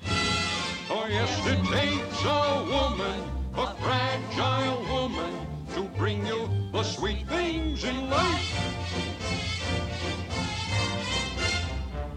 Oh, 0.89 1.07
yes, 1.09 1.31
it 1.45 1.63
takes 1.65 2.23
a 2.25 2.63
woman, 2.69 3.44
a 3.57 3.73
fragile 3.75 4.85
woman, 4.91 5.47
to 5.73 5.83
bring 5.97 6.25
you 6.25 6.49
the 6.71 6.83
sweet 6.83 7.27
things 7.27 7.83
in 7.83 8.09
life. 8.09 8.51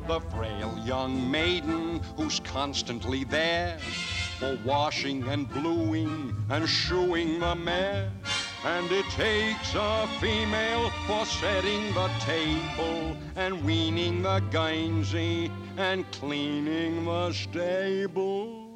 The 0.06 0.20
frail 0.20 0.76
young 0.84 1.30
maiden 1.30 2.00
who's 2.16 2.40
constantly 2.40 3.24
there 3.24 3.78
for 4.38 4.58
washing 4.64 5.26
and 5.28 5.48
bluing 5.50 6.34
and 6.50 6.68
shoeing 6.68 7.40
the 7.40 7.54
mare. 7.54 8.10
And 8.64 8.90
it 8.90 9.04
takes 9.10 9.74
a 9.74 10.08
female 10.20 10.90
for 11.06 11.24
setting 11.24 11.94
the 11.94 12.08
table 12.20 13.16
and 13.36 13.64
weaning 13.64 14.22
the 14.22 14.40
guernsey 14.50 15.50
and 15.76 16.10
cleaning 16.10 17.04
the 17.04 17.32
stable. 17.32 18.67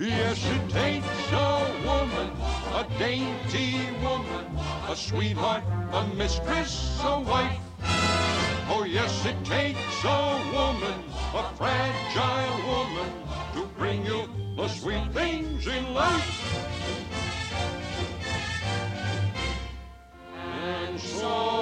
Yes, 0.00 0.42
it 0.50 0.70
takes 0.70 1.30
a 1.30 1.82
woman, 1.84 2.30
a 2.72 2.86
dainty 2.98 3.76
woman, 4.02 4.46
a 4.88 4.96
sweetheart, 4.96 5.62
a 5.92 6.06
mistress, 6.14 6.98
a 7.04 7.20
wife. 7.20 7.60
Oh, 8.70 8.86
yes, 8.88 9.26
it 9.26 9.36
takes 9.44 10.02
a 10.02 10.40
woman, 10.54 11.04
a 11.34 11.42
fragile 11.54 12.66
woman, 12.66 13.12
to 13.52 13.66
bring 13.76 14.06
you 14.06 14.26
the 14.56 14.68
sweet 14.68 15.12
things 15.12 15.66
in 15.66 15.92
life. 15.92 16.80
And 20.62 20.98
so 20.98 21.59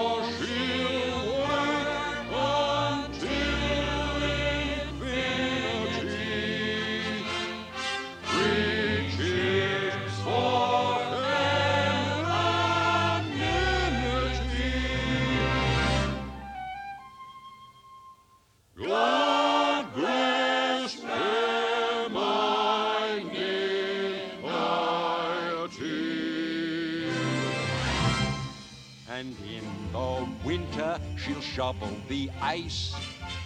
shovel 31.58 31.90
the 32.06 32.30
ice 32.40 32.94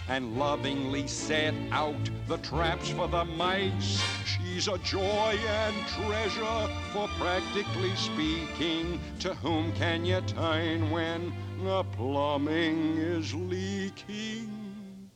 and 0.07 0.37
lovingly 0.37 1.07
set 1.07 1.55
out 1.71 1.95
the 2.27 2.37
traps 2.49 2.91
for 2.91 3.07
the 3.07 3.25
mice. 3.25 4.03
She's 4.23 4.67
a 4.67 4.77
joy 4.77 5.35
and 5.47 5.75
treasure, 5.87 6.69
for 6.91 7.07
practically 7.19 7.95
speaking, 7.95 8.99
to 9.17 9.33
whom 9.33 9.71
can 9.71 10.05
you 10.05 10.21
turn 10.27 10.91
when 10.91 11.33
the 11.63 11.83
plumbing 11.85 12.97
is 12.99 13.33
leaking? 13.33 15.09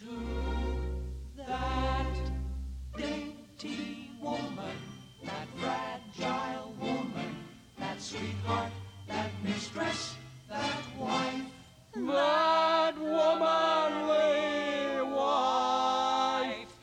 To 0.00 0.10
that 1.46 2.16
dainty 2.98 4.10
woman, 4.20 4.76
that 5.22 5.46
fragile 5.60 6.74
woman, 6.80 7.36
that 7.78 8.00
sweetheart, 8.00 8.72
that 9.06 9.30
mistress, 9.44 10.09
that 12.12 12.94
womanly 12.98 14.20
wife. 15.14 16.74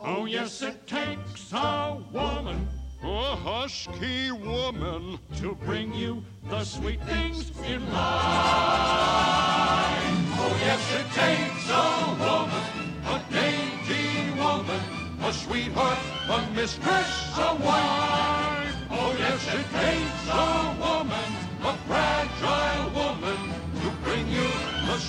Oh, 0.00 0.24
yes, 0.26 0.62
it 0.62 0.86
takes 0.86 1.52
a 1.52 1.98
woman, 2.12 2.68
a 3.02 3.36
husky 3.36 4.32
woman, 4.32 5.18
to 5.38 5.54
bring 5.66 5.94
you 5.94 6.24
the 6.48 6.64
sweet 6.64 7.02
things 7.04 7.50
in 7.66 7.80
life. 7.92 8.00
Oh, 10.42 10.56
yes, 10.66 10.82
it 11.00 11.08
takes 11.22 11.68
a 11.70 11.88
woman, 12.24 12.66
a 13.06 13.16
dainty 13.32 14.30
woman, 14.38 14.82
a 15.22 15.32
sweetheart, 15.32 15.98
a 16.28 16.38
mistress, 16.54 17.38
a 17.38 17.54
wife. 17.56 18.74
Oh, 18.90 19.14
yes, 19.18 19.46
it 19.54 19.66
takes 19.70 20.28
a 20.28 20.74
woman, 20.80 21.30
a 21.62 21.72
fragile 21.86 22.90
woman, 23.00 23.39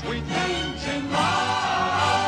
sweet 0.04 0.24
things 0.24 0.88
in 0.88 1.12
life. 1.12 2.21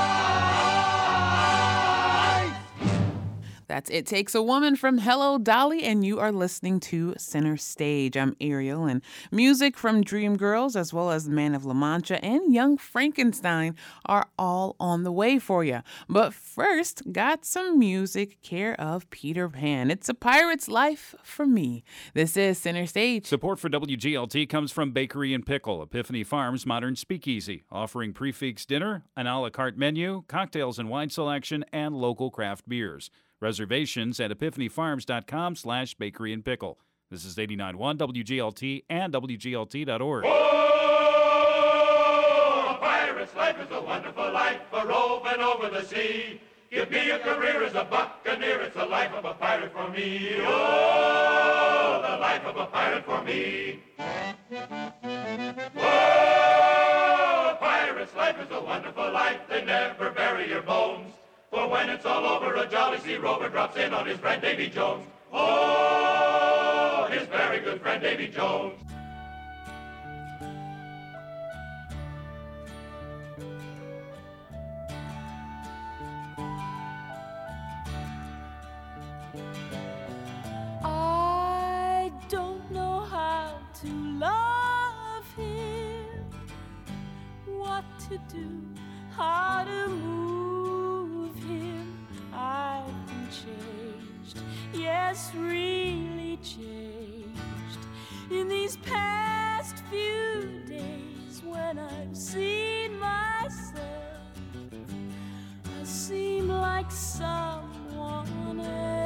That's 3.68 3.90
It 3.90 4.06
Takes 4.06 4.36
a 4.36 4.42
Woman 4.42 4.76
from 4.76 4.98
Hello 4.98 5.38
Dolly, 5.38 5.84
and 5.84 6.06
you 6.06 6.20
are 6.20 6.32
listening 6.32 6.80
to 6.82 7.14
Center 7.18 7.56
Stage. 7.56 8.18
I'm 8.18 8.36
Ariel, 8.42 8.86
and 8.86 9.02
music 9.32 9.78
from 9.78 10.04
Dreamgirls, 10.04 10.76
as 10.76 10.94
well 10.94 11.12
as 11.12 11.30
Man 11.30 11.56
of 11.56 11.66
La 11.66 11.74
Mancha 11.74 12.24
and 12.24 12.54
Young 12.54 12.78
Frankenstein, 12.78 13.76
are 14.06 14.28
all 14.38 14.76
on 14.80 15.04
the 15.04 15.12
way 15.12 15.40
for 15.40 15.64
you. 15.64 15.82
But 16.10 16.34
first, 16.34 17.04
got 17.12 17.46
some 17.46 17.80
music 17.80 18.42
care 18.42 18.80
of 18.80 19.10
Peter 19.10 19.48
Pan. 19.48 19.90
It's 19.90 20.10
a 20.10 20.14
pirate's 20.14 20.68
life 20.68 21.16
for 21.24 21.46
me. 21.46 21.84
This 22.14 22.36
is 22.36 22.58
Center 22.58 22.86
Stage. 22.86 23.26
Support 23.26 23.60
for 23.60 23.70
WGLT 23.70 24.50
comes 24.50 24.72
from 24.72 24.92
Bakery 24.92 25.34
and 25.34 25.46
Pickle, 25.46 25.82
Epiphany 25.82 26.24
Farms 26.24 26.66
Modern 26.66 26.96
Speakeasy, 26.96 27.64
offering 27.72 28.14
prix 28.14 28.34
fixe 28.34 28.66
dinner, 28.66 29.04
an 29.16 29.28
a 29.28 29.40
la 29.40 29.50
carte 29.50 29.78
menu, 29.78 30.24
cocktails 30.28 30.78
and 30.80 30.90
wine 30.90 31.10
selection, 31.10 31.64
and 31.72 31.96
local 31.96 32.30
craft 32.30 32.68
beers. 32.68 33.10
Reservations 33.44 34.20
at 34.22 34.32
epiphanyfarms.com 34.32 35.58
slash 35.58 35.96
bakery 35.96 36.32
and 36.32 36.46
pickle. 36.46 36.80
This 37.12 37.26
is 37.26 37.36
89.1 37.36 37.98
WGLT 37.98 38.86
and 38.90 39.14
WGLT.org. 39.14 40.24
A 40.24 40.30
pirate's 42.80 43.36
life 43.36 43.58
is 43.60 43.68
a 43.70 43.82
wonderful 43.82 44.32
life, 44.32 44.62
a 44.72 44.88
roving 44.88 45.42
over 45.42 45.70
the 45.70 45.84
sea. 45.84 46.40
Give 46.72 46.90
me 46.90 47.10
a 47.10 47.20
career 47.20 47.66
as 47.66 47.74
a 47.74 47.84
buccaneer, 47.84 48.62
it's 48.62 48.78
the 48.78 48.86
life 48.86 49.12
of 49.12 49.26
a 49.26 49.34
pirate 49.34 49.74
for 49.74 49.90
me. 49.90 50.36
Oh, 50.40 52.02
the 52.02 52.18
life 52.20 52.46
of 52.46 52.56
a 52.56 52.66
pirate 52.68 53.04
for 53.04 53.22
me. 53.26 53.84
Oh, 55.76 57.58
pirate's 57.60 58.16
life 58.16 58.40
is 58.40 58.48
a 58.52 58.62
wonderful 58.62 59.12
life, 59.12 59.42
they 59.50 59.66
never 59.66 60.12
bury 60.12 60.48
your 60.48 60.62
bones. 60.62 61.12
For 61.54 61.68
when 61.70 61.88
it's 61.92 62.04
all 62.04 62.26
over, 62.26 62.56
a 62.56 62.66
jolly 62.68 62.98
sea 62.98 63.18
rover 63.18 63.48
drops 63.48 63.78
in 63.78 63.94
on 63.94 64.08
his 64.08 64.18
friend 64.18 64.42
Davy 64.42 64.70
Jones. 64.70 65.06
Oh, 65.32 67.08
his 67.12 67.28
very 67.28 67.60
good 67.60 67.80
friend 67.80 68.02
Davy 68.02 68.28
Jones. 68.28 68.74
I 80.84 82.12
don't 82.30 82.72
know 82.72 83.02
how 83.02 83.60
to 83.82 83.88
love 84.18 85.36
him, 85.36 86.26
what 87.46 87.84
to 88.10 88.18
do, 88.34 88.50
how 89.16 89.66
to 89.66 89.88
move 89.90 90.33
changed, 93.34 94.38
yes, 94.74 95.32
really 95.36 96.38
changed 96.44 97.84
in 98.30 98.48
these 98.48 98.78
past 98.78 99.84
few 99.90 100.62
days 100.68 101.42
when 101.44 101.80
I've 101.80 102.16
seen 102.16 103.00
myself. 103.00 103.80
I 105.66 105.84
seem 105.84 106.48
like 106.48 106.92
someone 106.92 108.60
else. 108.60 109.03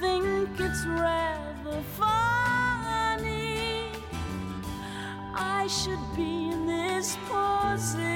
Think 0.00 0.48
it's 0.60 0.86
rather 0.86 1.82
funny? 1.96 2.12
I 5.34 5.66
should 5.66 5.98
be 6.16 6.50
in 6.50 6.66
this 6.66 7.16
position. 7.28 8.07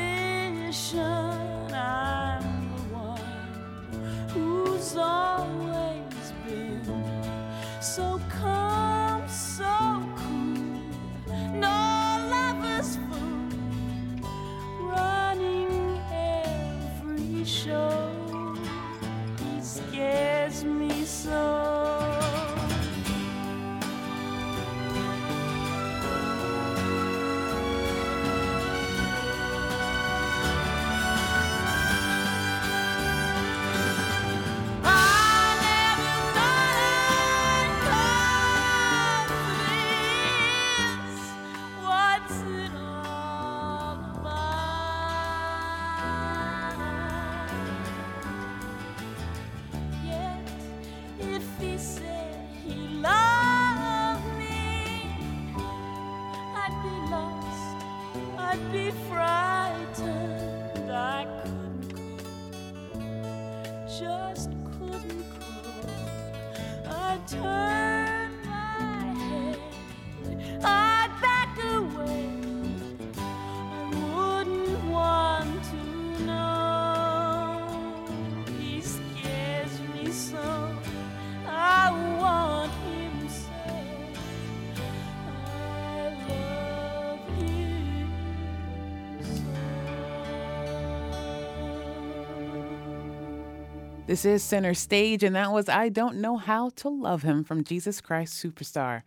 This 94.12 94.26
is 94.26 94.42
Center 94.42 94.74
Stage, 94.74 95.22
and 95.24 95.34
that 95.36 95.52
was 95.52 95.70
I 95.70 95.88
Don't 95.88 96.16
Know 96.16 96.36
How 96.36 96.68
to 96.76 96.90
Love 96.90 97.22
Him 97.22 97.42
from 97.44 97.64
Jesus 97.64 98.02
Christ 98.02 98.34
Superstar. 98.34 99.04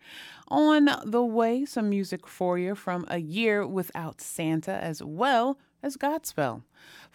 On 0.48 0.88
the 1.04 1.22
way, 1.22 1.64
some 1.64 1.90
music 1.90 2.26
for 2.26 2.58
you 2.58 2.74
from 2.74 3.04
A 3.06 3.18
Year 3.18 3.64
Without 3.64 4.20
Santa, 4.20 4.72
as 4.72 5.04
well 5.04 5.60
as 5.80 5.96
Godspell. 5.96 6.64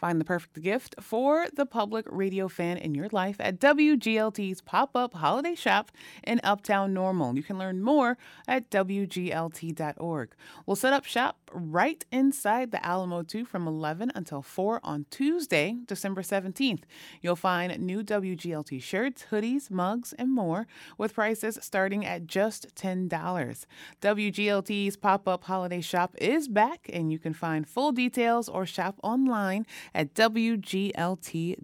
Find 0.01 0.19
the 0.19 0.25
perfect 0.25 0.59
gift 0.63 0.95
for 0.99 1.45
the 1.53 1.67
public 1.67 2.07
radio 2.09 2.47
fan 2.47 2.77
in 2.77 2.95
your 2.95 3.07
life 3.11 3.35
at 3.39 3.59
WGLT's 3.59 4.59
pop 4.59 4.95
up 4.95 5.13
holiday 5.13 5.53
shop 5.53 5.91
in 6.23 6.41
Uptown 6.43 6.91
Normal. 6.91 7.35
You 7.35 7.43
can 7.43 7.59
learn 7.59 7.83
more 7.83 8.17
at 8.47 8.71
WGLT.org. 8.71 10.33
We'll 10.65 10.75
set 10.75 10.93
up 10.93 11.05
shop 11.05 11.37
right 11.53 12.03
inside 12.11 12.71
the 12.71 12.83
Alamo 12.83 13.21
2 13.21 13.45
from 13.45 13.67
11 13.67 14.11
until 14.15 14.41
4 14.41 14.79
on 14.83 15.05
Tuesday, 15.11 15.77
December 15.85 16.23
17th. 16.23 16.81
You'll 17.21 17.35
find 17.35 17.77
new 17.79 18.03
WGLT 18.03 18.81
shirts, 18.81 19.25
hoodies, 19.29 19.69
mugs, 19.69 20.13
and 20.13 20.33
more 20.33 20.65
with 20.97 21.13
prices 21.13 21.59
starting 21.61 22.07
at 22.07 22.25
just 22.25 22.73
$10. 22.75 23.65
WGLT's 24.01 24.97
pop 24.97 25.27
up 25.27 25.43
holiday 25.43 25.81
shop 25.81 26.15
is 26.17 26.47
back, 26.47 26.89
and 26.91 27.11
you 27.11 27.19
can 27.19 27.35
find 27.35 27.67
full 27.67 27.91
details 27.91 28.49
or 28.49 28.65
shop 28.65 28.99
online 29.03 29.67
at 29.93 30.13
WGLT.org. 30.13 31.57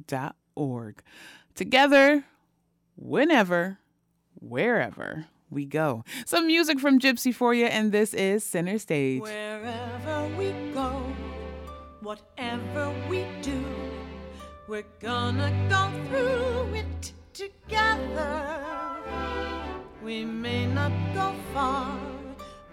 Together, 1.55 2.25
whenever, 2.95 3.79
wherever 4.39 5.25
we 5.49 5.65
go. 5.65 6.03
Some 6.25 6.47
music 6.47 6.79
from 6.79 6.99
Gypsy 6.99 7.33
for 7.33 7.53
you, 7.53 7.65
and 7.65 7.91
this 7.91 8.13
is 8.13 8.43
Center 8.43 8.77
Stage. 8.79 9.21
Wherever 9.21 10.27
we 10.37 10.51
go, 10.73 11.03
whatever 12.01 12.93
we 13.09 13.25
do, 13.41 13.63
we're 14.67 14.83
gonna 14.99 15.51
go 15.69 15.89
through 16.09 16.75
it 16.75 17.13
together. 17.33 18.53
We 20.03 20.25
may 20.25 20.67
not 20.67 20.91
go 21.13 21.33
far, 21.53 21.97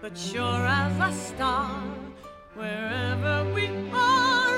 but 0.01 0.17
sure 0.17 0.65
as 0.67 0.99
a 0.99 1.11
star, 1.17 1.81
wherever 2.55 3.49
we 3.53 3.67
are, 3.93 4.57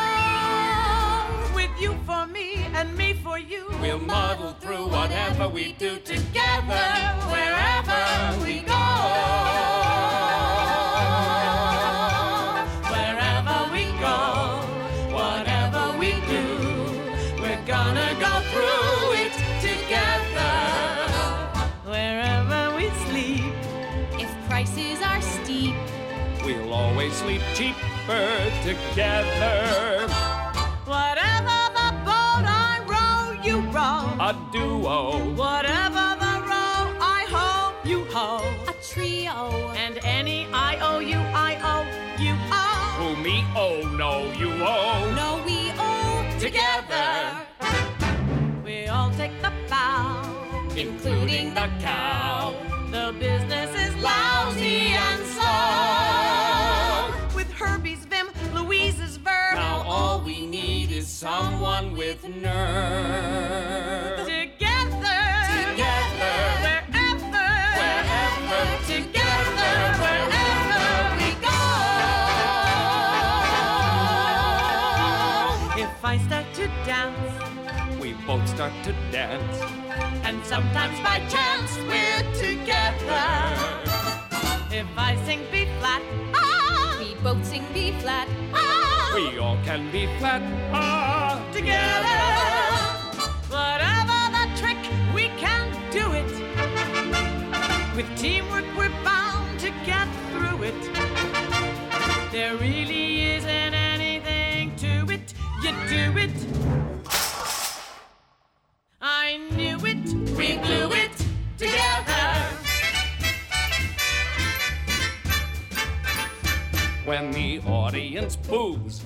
and 2.81 2.97
me 2.97 3.13
for 3.13 3.37
you. 3.37 3.67
We'll 3.79 3.99
muddle 3.99 4.53
through 4.53 4.87
whatever 4.87 5.47
we 5.47 5.73
do 5.73 5.97
together, 5.99 6.85
wherever 7.33 8.03
we 8.43 8.61
go. 8.61 8.85
Wherever 12.93 13.57
we 13.73 13.83
go, 14.07 14.17
whatever 15.15 15.51
A 34.31 34.33
duo. 34.53 35.35
Whatever 35.35 36.05
the 36.23 36.35
row, 36.49 36.81
I 37.17 37.25
hoe, 37.33 37.73
you 37.83 38.05
hoe. 38.13 38.39
A 38.71 38.73
trio. 38.81 39.73
And 39.75 39.99
any 40.05 40.47
I 40.53 40.77
O 40.79 40.99
U 40.99 41.19
I 41.49 41.53
O 41.71 41.75
U 42.29 42.33
O. 42.49 42.67
Who 42.99 43.07
me 43.21 43.43
oh 43.57 43.77
no 44.01 44.31
you 44.39 44.51
oh. 44.63 45.11
No, 45.19 45.29
we 45.45 45.71
all 45.77 46.23
together. 46.39 47.09
We 48.63 48.87
all 48.87 49.11
take 49.19 49.35
the 49.41 49.51
bow, 49.69 50.23
including 50.77 51.53
the 51.53 51.67
cow. 51.81 52.55
The 52.89 53.13
business 53.19 53.71
is 53.85 53.93
lousy 54.01 54.70
is 61.01 61.07
someone 61.07 61.97
with 61.97 62.21
nerve. 62.29 64.19
Together, 64.27 65.21
Together. 65.57 66.35
wherever, 66.61 67.47
Wherever. 67.79 68.61
together, 68.85 69.73
wherever 70.03 70.85
we 71.19 71.29
go. 71.47 71.59
If 75.85 75.95
I 76.05 76.15
start 76.27 76.45
to 76.59 76.65
dance, 76.85 77.31
We 78.01 78.09
both 78.27 78.45
start 78.49 78.73
to 78.85 78.93
dance. 79.11 79.57
and 80.27 80.37
sometimes 80.45 80.97
by 81.07 81.17
chance 81.35 81.71
we're 81.89 82.25
together. 82.45 83.27
If 84.81 84.87
I 84.97 85.11
sing 85.25 85.41
B 85.51 85.65
flat, 85.79 86.01
ah, 86.35 86.97
we 86.99 87.09
both 87.25 87.43
sing 87.45 87.65
B 87.73 87.91
flat, 88.01 88.27
ah, 88.53 88.90
We 89.13 89.37
all 89.39 89.57
can 89.65 89.91
be 89.91 90.07
flat. 90.19 90.41
Ah, 90.71 91.35
audience 118.49 119.03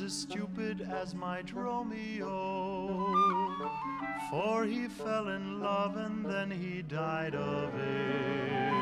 as 0.00 0.12
stupid 0.12 0.80
as 0.80 1.14
my 1.14 1.42
Dromio. 1.42 3.12
For 4.30 4.64
he 4.64 4.88
fell 4.88 5.28
in 5.28 5.60
love 5.60 5.96
and 5.96 6.24
then 6.24 6.50
he 6.50 6.82
died 6.82 7.34
of 7.34 7.74
it. 7.74 8.72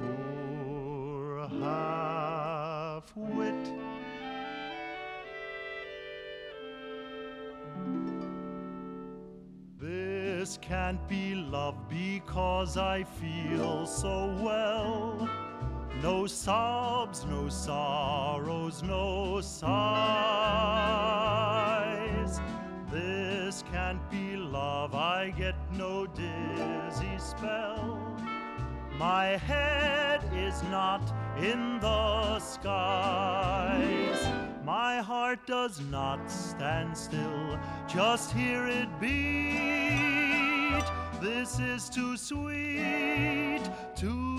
Poor 0.00 1.48
half 1.60 3.12
wit. 3.16 3.54
This 9.78 10.58
can't 10.60 11.08
be 11.08 11.34
love 11.34 11.88
because 11.88 12.76
I 12.76 13.04
feel 13.04 13.86
so 13.86 14.36
well. 14.40 15.45
No 16.02 16.26
sobs, 16.26 17.24
no 17.24 17.48
sorrows, 17.48 18.82
no 18.82 19.40
sighs. 19.40 19.76
This 22.90 23.64
can't 23.72 24.10
be 24.10 24.36
love, 24.36 24.94
I 24.94 25.30
get 25.30 25.54
no 25.72 26.06
dizzy 26.06 27.18
spell. 27.18 27.98
My 28.98 29.36
head 29.36 30.22
is 30.34 30.62
not 30.64 31.02
in 31.38 31.80
the 31.80 32.38
skies. 32.40 34.26
My 34.64 35.00
heart 35.00 35.46
does 35.46 35.80
not 35.90 36.30
stand 36.30 36.96
still, 36.96 37.58
just 37.86 38.32
hear 38.32 38.66
it 38.66 38.88
beat. 39.00 40.84
This 41.20 41.58
is 41.58 41.88
too 41.88 42.16
sweet 42.16 43.62
to 43.96 44.35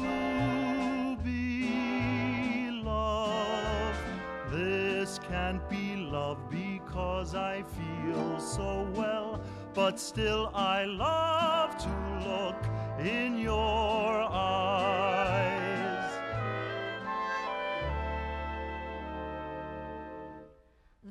can't 5.48 5.70
be 5.70 5.96
love 5.96 6.38
because 6.50 7.34
I 7.34 7.64
feel 7.64 8.38
so 8.38 8.86
well, 8.94 9.40
but 9.74 9.98
still 9.98 10.52
I 10.54 10.84
love 10.84 11.78
to 11.78 11.90
look 12.28 12.62
in 13.00 13.38
your 13.38 14.24
eyes. 14.30 16.12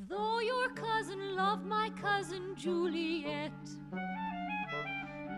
Though 0.07 0.41
your 0.41 0.69
cousin 0.69 1.35
loved 1.35 1.65
my 1.65 1.89
cousin 1.99 2.55
Juliet, 2.57 3.53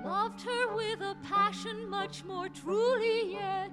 loved 0.04 0.42
her 0.42 0.74
with 0.74 1.00
a 1.02 1.16
passion 1.22 1.88
much 1.88 2.24
more 2.24 2.48
truly 2.48 3.34
yet. 3.34 3.70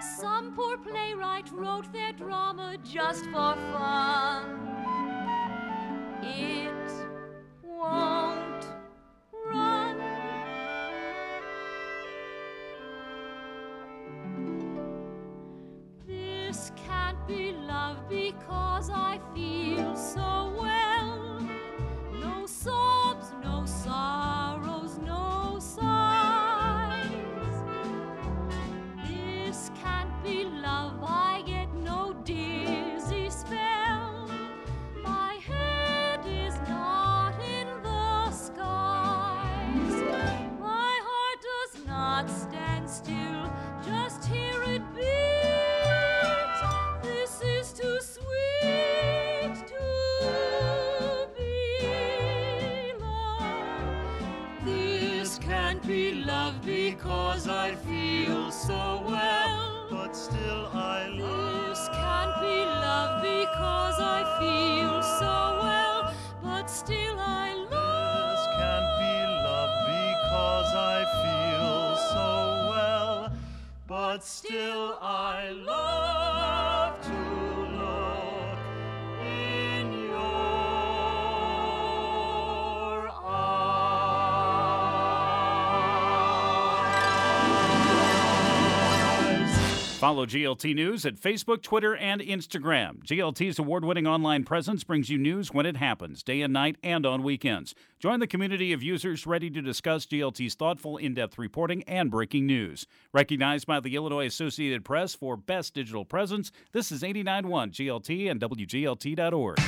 Some 0.00 0.54
poor 0.54 0.78
playwright 0.78 1.50
wrote 1.52 1.92
their 1.92 2.12
drama 2.12 2.76
just 2.84 3.24
for 3.24 3.56
fun. 3.72 4.60
It 6.22 6.92
won't 7.64 8.37
Follow 90.08 90.24
GLT 90.24 90.74
News 90.74 91.04
at 91.04 91.16
Facebook, 91.16 91.62
Twitter, 91.62 91.94
and 91.94 92.22
Instagram. 92.22 93.04
GLT's 93.04 93.58
award 93.58 93.84
winning 93.84 94.06
online 94.06 94.42
presence 94.42 94.82
brings 94.82 95.10
you 95.10 95.18
news 95.18 95.52
when 95.52 95.66
it 95.66 95.76
happens, 95.76 96.22
day 96.22 96.40
and 96.40 96.50
night, 96.50 96.76
and 96.82 97.04
on 97.04 97.22
weekends. 97.22 97.74
Join 97.98 98.18
the 98.18 98.26
community 98.26 98.72
of 98.72 98.82
users 98.82 99.26
ready 99.26 99.50
to 99.50 99.60
discuss 99.60 100.06
GLT's 100.06 100.54
thoughtful, 100.54 100.96
in 100.96 101.12
depth 101.12 101.36
reporting 101.36 101.82
and 101.82 102.10
breaking 102.10 102.46
news. 102.46 102.86
Recognized 103.12 103.66
by 103.66 103.80
the 103.80 103.96
Illinois 103.96 104.24
Associated 104.24 104.82
Press 104.82 105.14
for 105.14 105.36
Best 105.36 105.74
Digital 105.74 106.06
Presence, 106.06 106.52
this 106.72 106.90
is 106.90 107.04
891 107.04 107.72
GLT 107.72 108.30
and 108.30 108.40
WGLT.org. 108.40 109.58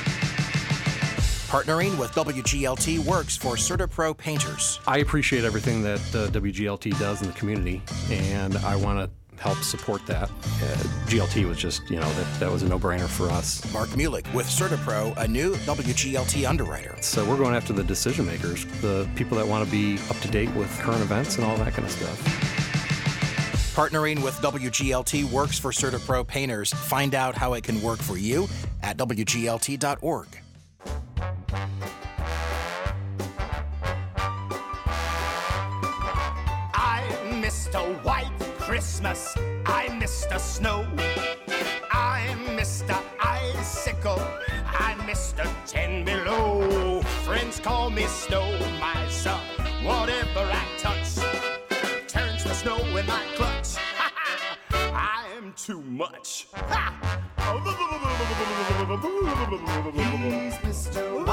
Partnering 1.51 1.99
with 1.99 2.11
WGLT 2.13 3.05
works 3.05 3.35
for 3.35 3.55
CertaPro 3.55 4.17
painters. 4.17 4.79
I 4.87 4.99
appreciate 4.99 5.43
everything 5.43 5.83
that 5.83 5.99
uh, 6.15 6.29
WGLT 6.29 6.97
does 6.97 7.21
in 7.21 7.27
the 7.27 7.33
community, 7.33 7.83
and 8.09 8.55
I 8.57 8.77
want 8.77 8.99
to 8.99 9.20
help 9.41 9.57
support 9.63 10.05
that. 10.05 10.29
Uh, 10.29 10.77
GLT 11.07 11.47
was 11.47 11.57
just, 11.57 11.89
you 11.89 11.99
know, 11.99 12.09
that, 12.13 12.39
that 12.39 12.51
was 12.51 12.61
a 12.61 12.69
no 12.69 12.77
brainer 12.77 13.07
for 13.07 13.29
us. 13.29 13.61
Mark 13.73 13.89
Mulick 13.89 14.31
with 14.33 14.45
CertaPro, 14.45 15.17
a 15.17 15.27
new 15.27 15.55
WGLT 15.55 16.47
underwriter. 16.47 16.95
So 17.01 17.27
we're 17.27 17.37
going 17.37 17.55
after 17.55 17.73
the 17.73 17.83
decision 17.83 18.27
makers, 18.27 18.65
the 18.81 19.09
people 19.15 19.37
that 19.37 19.47
want 19.47 19.65
to 19.65 19.71
be 19.71 19.97
up 20.09 20.19
to 20.19 20.27
date 20.29 20.53
with 20.55 20.69
current 20.79 21.01
events 21.01 21.37
and 21.37 21.45
all 21.45 21.57
that 21.57 21.73
kind 21.73 21.85
of 21.85 21.91
stuff. 21.91 22.51
Partnering 23.75 24.21
with 24.23 24.35
WGLT 24.35 25.31
works 25.31 25.57
for 25.57 25.71
CertaPro 25.71 26.27
painters. 26.27 26.71
Find 26.71 27.15
out 27.15 27.35
how 27.35 27.53
it 27.53 27.63
can 27.63 27.81
work 27.81 27.99
for 27.99 28.17
you 28.17 28.47
at 28.83 28.97
WGLT.org. 28.97 30.27
I'm 36.73 37.41
Mr. 37.41 38.03
White. 38.03 38.40
Christmas. 38.71 39.35
I'm 39.65 39.99
Mr. 39.99 40.39
Snow. 40.39 40.87
I'm 41.91 42.39
Mr. 42.57 42.97
Icicle. 43.19 44.21
I'm 44.65 44.97
Mr. 44.99 45.45
Ten 45.67 46.05
Below. 46.05 47.01
Friends 47.25 47.59
call 47.59 47.89
me 47.89 48.05
Snow 48.05 48.47
Miser. 48.79 49.37
Whatever 49.83 50.49
I 50.49 50.65
touch 50.77 51.15
turns 52.07 52.45
the 52.45 52.53
snow 52.53 52.77
in 52.77 53.05
my 53.05 53.25
clutch. 53.35 53.75
I'm 54.71 55.51
too 55.57 55.81
much. 55.81 56.47
He's 60.23 60.55
Mr. 60.63 61.25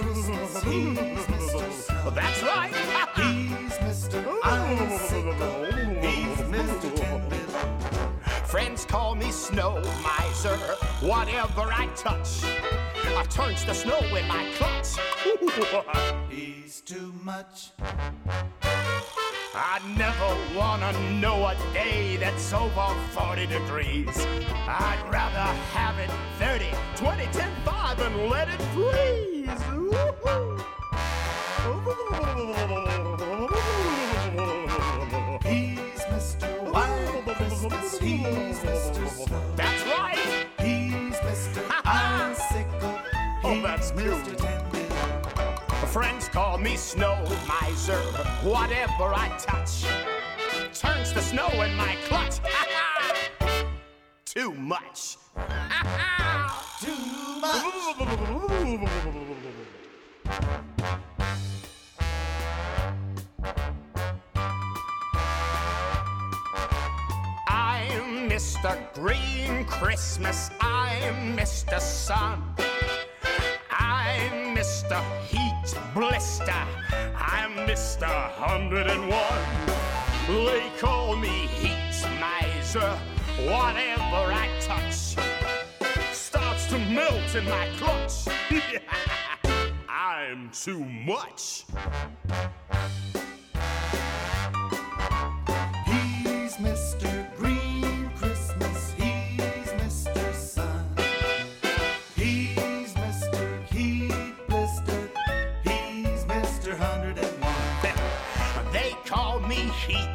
Christmas. 0.00 0.62
He's 0.62 1.26
Mr. 1.26 1.72
Snow. 1.72 2.10
That's 2.10 2.42
right. 2.42 2.72
He's 3.16 3.74
Mr. 3.84 4.24
Icicle. 4.44 5.79
Friends 8.50 8.84
call 8.84 9.14
me 9.14 9.30
Snow 9.30 9.80
Miser. 10.02 10.56
Whatever 11.06 11.70
I 11.72 11.86
touch 11.94 12.42
I 13.16 13.24
turns 13.30 13.64
the 13.64 13.72
snow 13.72 14.00
in 14.00 14.26
my 14.26 14.50
clutch. 14.56 14.96
He's 16.28 16.80
too 16.80 17.14
much. 17.22 17.70
I 19.54 19.80
never 19.96 20.58
wanna 20.58 20.92
know 21.20 21.46
a 21.46 21.54
day 21.72 22.16
that's 22.16 22.52
over 22.52 22.92
40 23.12 23.46
degrees. 23.46 24.26
I'd 24.66 25.00
rather 25.12 25.46
have 25.70 25.96
it 26.00 26.10
30, 26.40 26.66
20, 26.96 27.26
10, 27.26 27.50
5 27.64 28.00
and 28.00 28.30
let 28.30 28.48
it 28.48 28.60
freeze. 28.74 29.30
Christmas. 37.40 37.98
He's 37.98 38.58
Mr. 38.60 39.08
Snow. 39.08 39.42
That's 39.56 39.82
right. 39.86 40.46
He's 40.60 41.16
Mr. 41.16 41.64
Icicle. 41.84 42.98
Oh, 43.42 43.62
that's 43.62 43.92
Mr. 43.92 44.36
Ten 44.36 44.60
Friends 45.88 46.28
call 46.28 46.58
me 46.58 46.76
Snow 46.76 47.16
Miser. 47.48 48.00
Whatever 48.42 49.14
I 49.14 49.28
touch 49.38 49.86
turns 50.74 51.12
the 51.12 51.20
snow 51.20 51.48
in 51.62 51.74
my 51.74 51.96
clutch. 52.04 52.38
Too 54.24 54.52
much. 54.52 55.16
Too 56.80 56.94
I'm 57.42 58.39
Mr. 68.40 68.94
Green 68.94 69.66
Christmas. 69.66 70.50
I'm 70.62 71.36
Mr. 71.36 71.78
Sun. 71.78 72.42
I'm 73.70 74.56
Mr. 74.56 74.98
Heat 75.26 75.74
Blister. 75.92 76.64
I'm 77.18 77.52
Mr. 77.68 78.08
101. 78.40 79.12
They 80.26 80.70
call 80.78 81.16
me 81.16 81.48
Heat 81.60 82.02
Miser. 82.18 82.98
Whatever 83.44 84.32
I 84.32 84.48
touch 84.62 85.16
starts 86.14 86.66
to 86.68 86.78
melt 86.78 87.34
in 87.34 87.44
my 87.44 87.68
clutch. 87.76 88.26
I'm 89.90 90.50
too 90.50 90.82
much. 90.82 91.66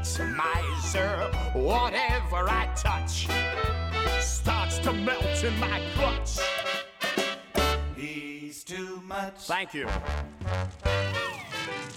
Miser. 0.06 1.18
Whatever 1.54 2.48
I 2.48 2.70
touch 2.76 3.28
starts 4.22 4.78
to 4.80 4.94
melt 4.94 5.44
in 5.44 5.60
my 5.60 5.82
clutch. 5.96 6.38
He's 7.98 8.64
too 8.64 9.02
much. 9.08 9.34
Thank 9.48 9.74
you. 9.74 9.88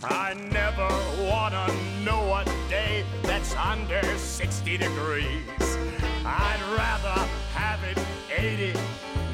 I 0.02 0.32
never 0.50 0.88
wanna 1.30 1.66
know 2.02 2.34
a 2.34 2.44
day 2.70 3.04
that's 3.24 3.54
under 3.56 4.02
60 4.16 4.78
degrees. 4.78 5.76
I'd 6.24 6.62
rather 6.78 7.28
have 7.54 7.84
it 7.84 7.98
80, 8.34 8.72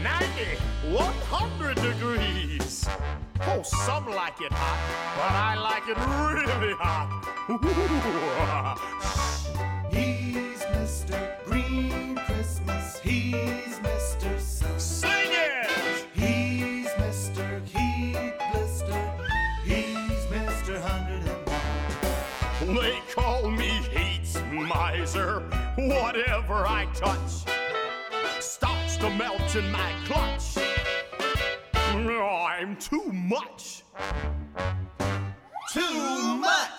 90, 0.05 0.27
100 0.93 1.77
degrees. 1.77 2.87
Oh, 3.41 3.63
some 3.63 4.07
like 4.11 4.43
it 4.43 4.53
hot, 4.53 4.79
but 5.17 5.33
I 5.33 5.55
like 5.57 5.89
it 5.89 5.97
really 5.97 6.75
hot. 6.79 7.09
He's 9.91 10.61
Mr. 10.77 11.43
Green 11.47 12.17
Christmas. 12.17 12.99
He's 12.99 13.79
Mr. 13.79 14.39
Sun. 14.39 14.79
Sing 14.79 15.31
it! 15.31 15.71
He's 16.13 16.89
Mr. 17.01 17.65
Heat 17.65 18.35
Blister. 18.53 19.11
He's 19.65 20.27
Mr. 20.27 20.83
101. 22.61 22.77
They 22.77 23.01
call 23.15 23.51
me 23.51 23.81
Heat 23.91 24.39
Miser. 24.53 25.41
Whatever 25.79 26.67
I 26.67 26.85
touch 26.95 27.44
to 29.05 29.11
melt 29.17 29.55
in 29.55 29.71
my 29.71 29.93
clutch. 30.07 30.57
I'm 31.77 32.75
too 32.77 33.13
much. 33.13 33.83
Too 35.73 36.37
much. 36.39 36.71